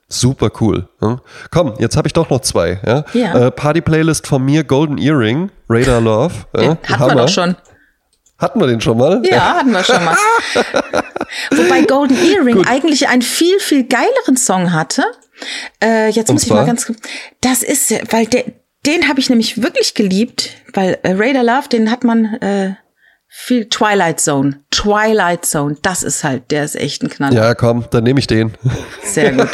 [0.09, 0.89] Super cool.
[1.01, 1.21] Ja.
[1.51, 2.79] Komm, jetzt habe ich doch noch zwei.
[2.85, 3.05] Ja?
[3.13, 3.47] Ja.
[3.47, 6.33] Äh, Party-Playlist von mir, Golden Earring, Radar Love.
[6.55, 7.15] Ja, Den hatten wir Hammer.
[7.15, 7.55] doch schon.
[8.39, 9.21] Hatten wir den schon mal?
[9.23, 10.17] Ja, hatten wir schon mal.
[11.51, 15.03] Wobei Golden Earring eigentlich einen viel, viel geileren Song hatte.
[15.81, 16.65] Äh, jetzt Und muss ich mal zwar?
[16.65, 16.91] ganz,
[17.41, 18.45] das ist, weil der,
[18.87, 22.73] den habe ich nämlich wirklich geliebt, weil äh, Radar Love, den hat man äh,
[23.33, 24.59] viel Twilight Zone.
[24.71, 27.33] Twilight Zone, das ist halt, der ist echt ein Knaller.
[27.33, 28.53] Ja, komm, dann nehme ich den.
[29.03, 29.47] Sehr gut.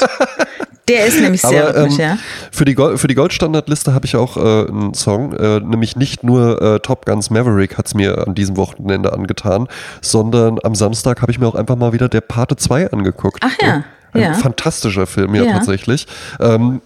[0.88, 2.18] Der ist nämlich sehr Aber gut, ähm, ja.
[2.52, 6.24] für die, Gold, für die Goldstandardliste habe ich auch äh, einen Song, äh, nämlich nicht
[6.24, 9.68] nur äh, Top Guns Maverick hat's mir an diesem Wochenende angetan,
[10.02, 13.44] sondern am Samstag habe ich mir auch einfach mal wieder der Pate 2 angeguckt.
[13.46, 14.34] Ach ja, Ein ja.
[14.34, 15.54] fantastischer Film, ja, Ja.
[15.54, 16.08] tatsächlich.
[16.40, 16.82] Ähm,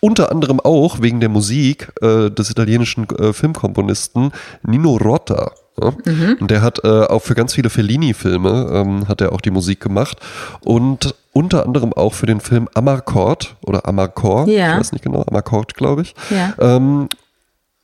[0.00, 4.32] unter anderem auch wegen der Musik äh, des italienischen äh, Filmkomponisten
[4.62, 5.52] Nino Rota.
[5.80, 5.92] Ja?
[6.12, 6.36] Mhm.
[6.40, 9.80] Und der hat äh, auch für ganz viele Fellini-Filme ähm, hat er auch die Musik
[9.80, 10.18] gemacht
[10.60, 14.72] und unter anderem auch für den Film Amarcord oder Amarcord, Ja.
[14.74, 16.14] ich weiß nicht genau, Amarcord glaube ich.
[16.30, 16.54] Ja.
[16.58, 17.08] Ähm,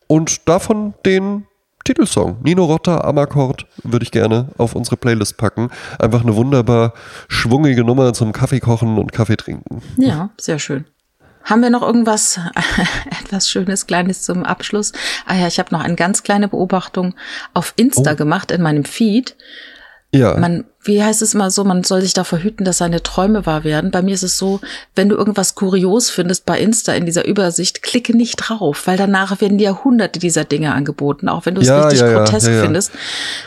[0.07, 1.47] und davon den
[1.85, 2.39] Titelsong.
[2.43, 5.69] Nino Rota, Amarcord, würde ich gerne auf unsere Playlist packen.
[5.99, 6.95] Einfach eine wunderbar
[7.29, 9.83] schwungige Nummer zum Kaffee kochen und Kaffee trinken.
[9.99, 10.87] Ja, sehr schön.
[11.45, 12.41] Haben wir noch irgendwas,
[13.23, 14.93] etwas Schönes, Kleines zum Abschluss?
[15.27, 17.15] Ah ja, ich habe noch eine ganz kleine Beobachtung
[17.53, 18.17] auf Insta Oh.
[18.17, 19.37] gemacht in meinem Feed.
[20.13, 20.37] Ja.
[20.37, 23.65] Man, wie heißt es immer so, man soll sich da verhüten, dass seine Träume wahr
[23.65, 23.91] werden.
[23.91, 24.61] Bei mir ist es so,
[24.95, 29.41] wenn du irgendwas kurios findest bei Insta in dieser Übersicht, klicke nicht drauf, weil danach
[29.41, 32.63] werden dir hunderte dieser Dinge angeboten, auch wenn du es Ja, richtig ja, grotesk ja.
[32.63, 32.93] findest.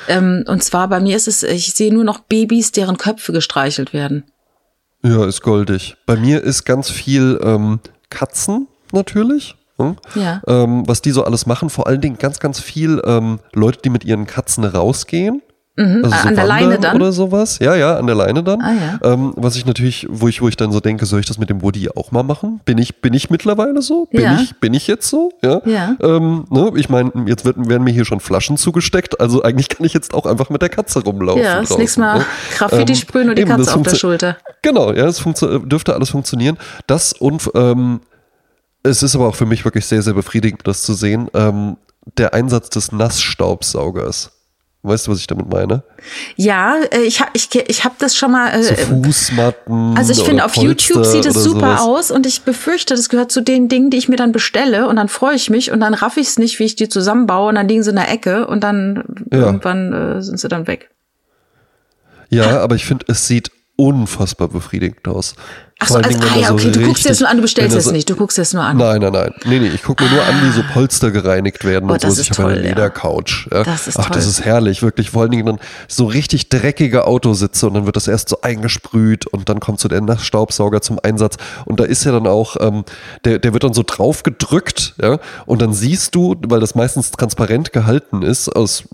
[0.09, 3.93] Ähm, und zwar bei mir ist es, ich sehe nur noch Babys, deren Köpfe gestreichelt
[3.93, 4.25] werden.
[5.03, 5.95] Ja, ist goldig.
[6.05, 7.79] Bei mir ist ganz viel ähm,
[8.09, 9.55] Katzen natürlich.
[9.77, 9.97] hm?
[10.15, 10.41] Ja.
[10.47, 13.89] Ähm, was die so alles machen, vor allen Dingen ganz, ganz viel ähm, Leute, die
[13.89, 15.41] mit ihren Katzen rausgehen.
[15.77, 16.95] Also Ah, an der Leine dann?
[16.95, 17.59] Oder sowas.
[17.59, 18.59] Ja, ja, an der Leine dann.
[18.61, 19.13] Ah, ja.
[19.13, 21.51] ähm, was ich natürlich, wo ich, wo ich dann so denke, soll ich das mit
[21.51, 22.61] dem Woody auch mal machen?
[22.65, 24.05] Bin ich, bin ich mittlerweile so?
[24.11, 24.39] Bin Ja.
[24.41, 25.31] ich, bin ich jetzt so?
[25.43, 25.61] Ja.
[25.65, 25.95] Ja.
[26.01, 26.71] Ähm, ne?
[26.77, 30.15] Ich meine, jetzt wird, werden mir hier schon Flaschen zugesteckt, also eigentlich kann ich jetzt
[30.15, 31.43] auch einfach mit der Katze rumlaufen.
[31.43, 32.25] Ja, das nächste Mal ne?
[32.57, 34.37] Graffiti Ähm, sprühen und die eben, das Katze auf der Schulter.
[34.63, 36.57] Genau, ja, es funktio- dürfte alles funktionieren.
[36.87, 37.99] Das und ähm,
[38.81, 41.29] es ist aber auch für mich wirklich sehr, sehr befriedigend, das zu sehen.
[41.33, 41.77] Ähm,
[42.17, 44.31] der Einsatz des Nassstaubsaugers.
[44.83, 45.83] Weißt du, was ich damit meine?
[46.37, 48.61] Ja, äh, ich habe ich, ich hab das schon mal.
[48.63, 49.97] So Äh, Fußmatten.
[49.97, 51.81] also ich finde, auf YouTube sieht es super sowas.
[51.81, 54.95] aus und ich befürchte, das gehört zu den Dingen, die ich mir dann bestelle und
[54.95, 57.55] dann freue ich mich und dann raff ich es nicht, wie ich die zusammenbaue und
[57.55, 59.39] dann liegen sie in der Ecke und dann Ja.
[59.39, 60.89] irgendwann äh, sind sie dann weg.
[62.29, 65.35] Ja, aber ich finde, es sieht unfassbar befriedigend aus.
[65.79, 67.85] Ach so, also, ah ja, okay, du guckst dir das nur an, du bestellst es
[67.85, 68.77] so- nicht, du guckst das nur an.
[68.77, 69.31] Nein, nein, nein.
[69.45, 72.07] Nee, nee, ich gucke mir nur an, wie so Polster gereinigt werden Oh, und so.
[72.07, 72.61] das Ich ist habe eine.
[72.61, 73.47] Ledercouch.
[73.51, 73.63] Ja.
[73.63, 74.29] Das ist Ach, das toll.
[74.31, 75.11] ist herrlich, wirklich.
[75.11, 79.27] Vor allen Dingen dann so richtig dreckige Autositze und dann wird das erst so eingesprüht
[79.27, 81.37] und dann kommt so der Nassstaubsauger zum Einsatz.
[81.65, 82.83] Und da ist ja dann auch, ähm,
[83.23, 85.19] der, der wird dann so drauf gedrückt, ja.
[85.45, 88.85] Und dann siehst du, weil das meistens transparent gehalten ist, aus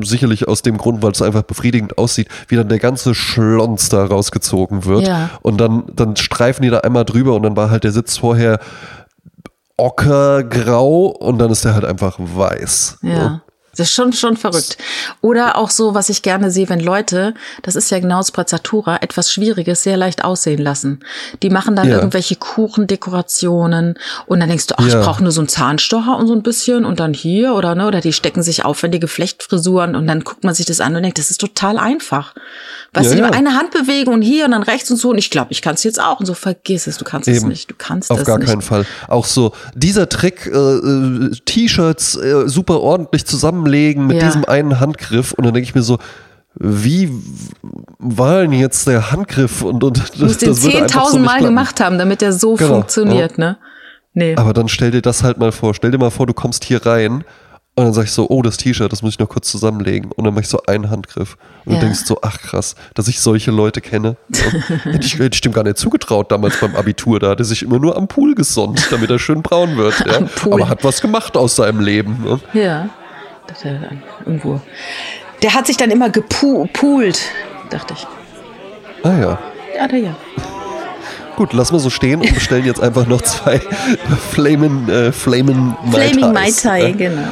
[0.00, 4.04] sicherlich aus dem Grund, weil es einfach befriedigend aussieht, wie dann der ganze Schlons da
[4.04, 5.06] rausgezogen wird.
[5.06, 5.30] Ja.
[5.42, 8.58] Und dann, dann streifen die da einmal drüber und dann war halt der Sitz vorher
[9.76, 12.98] ockergrau und dann ist der halt einfach weiß.
[13.02, 13.42] Ja.
[13.76, 14.76] Das ist schon, schon verrückt.
[15.22, 19.32] Oder auch so, was ich gerne sehe, wenn Leute, das ist ja genau Sprezzatura, etwas
[19.32, 21.00] Schwieriges sehr leicht aussehen lassen.
[21.42, 21.96] Die machen dann Ja.
[21.96, 23.94] irgendwelche Kuchendekorationen
[24.26, 24.98] und dann denkst du, ach, Ja.
[25.00, 27.86] ich brauche nur so einen Zahnstocher und so ein bisschen und dann hier oder ne,
[27.86, 31.18] oder die stecken sich aufwendige Flechtfrisuren und dann guckt man sich das an und denkt,
[31.18, 32.34] das ist total einfach.
[32.94, 33.30] Weißt Ja, du, ja.
[33.30, 35.82] eine Handbewegung und hier und dann rechts und so und ich glaube, ich kann es
[35.84, 37.48] jetzt auch und so vergiss es, du kannst es Eben.
[37.48, 38.48] nicht, du kannst Auf es gar nicht.
[38.48, 38.84] keinen Fall.
[39.08, 43.24] Auch so dieser Trick, äh, äh, T-Shirts äh, super ordentlich
[43.62, 44.26] zusammenlegen mit Ja.
[44.26, 45.98] diesem einen Handgriff und dann denke ich mir so,
[46.54, 47.10] wie
[47.98, 51.16] war denn jetzt der Handgriff und, und das, Du musst den das würde einfach so
[51.16, 53.56] 10.000 nicht Mal gemacht haben, damit der so Genau, funktioniert, ne?
[54.14, 54.34] Nee.
[54.36, 55.72] Aber dann stell dir das halt mal vor.
[55.74, 57.24] Stell dir mal vor, du kommst hier rein
[57.74, 60.12] und dann sag ich so, oh, das T-Shirt, das muss ich noch kurz zusammenlegen.
[60.12, 61.38] Und dann mach ich so einen Handgriff.
[61.64, 61.78] Und Ja.
[61.80, 64.18] du denkst so, ach krass, dass ich solche Leute kenne.
[64.34, 64.42] Ja.
[64.92, 67.18] hätte, ich, hätte ich dem gar nicht zugetraut damals beim Abitur.
[67.20, 69.94] Da hat er sich immer nur am Pool gesonnt, damit er schön braun wird.
[70.06, 70.20] Ja.
[70.52, 72.18] Aber hat was gemacht aus seinem Leben.
[72.22, 72.40] Ne?
[72.52, 72.90] Ja.
[73.62, 74.60] Er dann irgendwo.
[75.42, 77.20] Der hat sich dann immer gepoolt,
[77.70, 78.06] dachte ich.
[79.04, 79.38] Ah ja.
[79.80, 80.14] Ah, ja.
[81.36, 83.58] Gut, lassen wir so stehen und bestellen jetzt einfach noch zwei
[84.30, 86.50] Flamin, äh, Flamin Mai Flaming Mai.
[86.50, 86.90] Tai, Ja.
[86.96, 87.22] genau.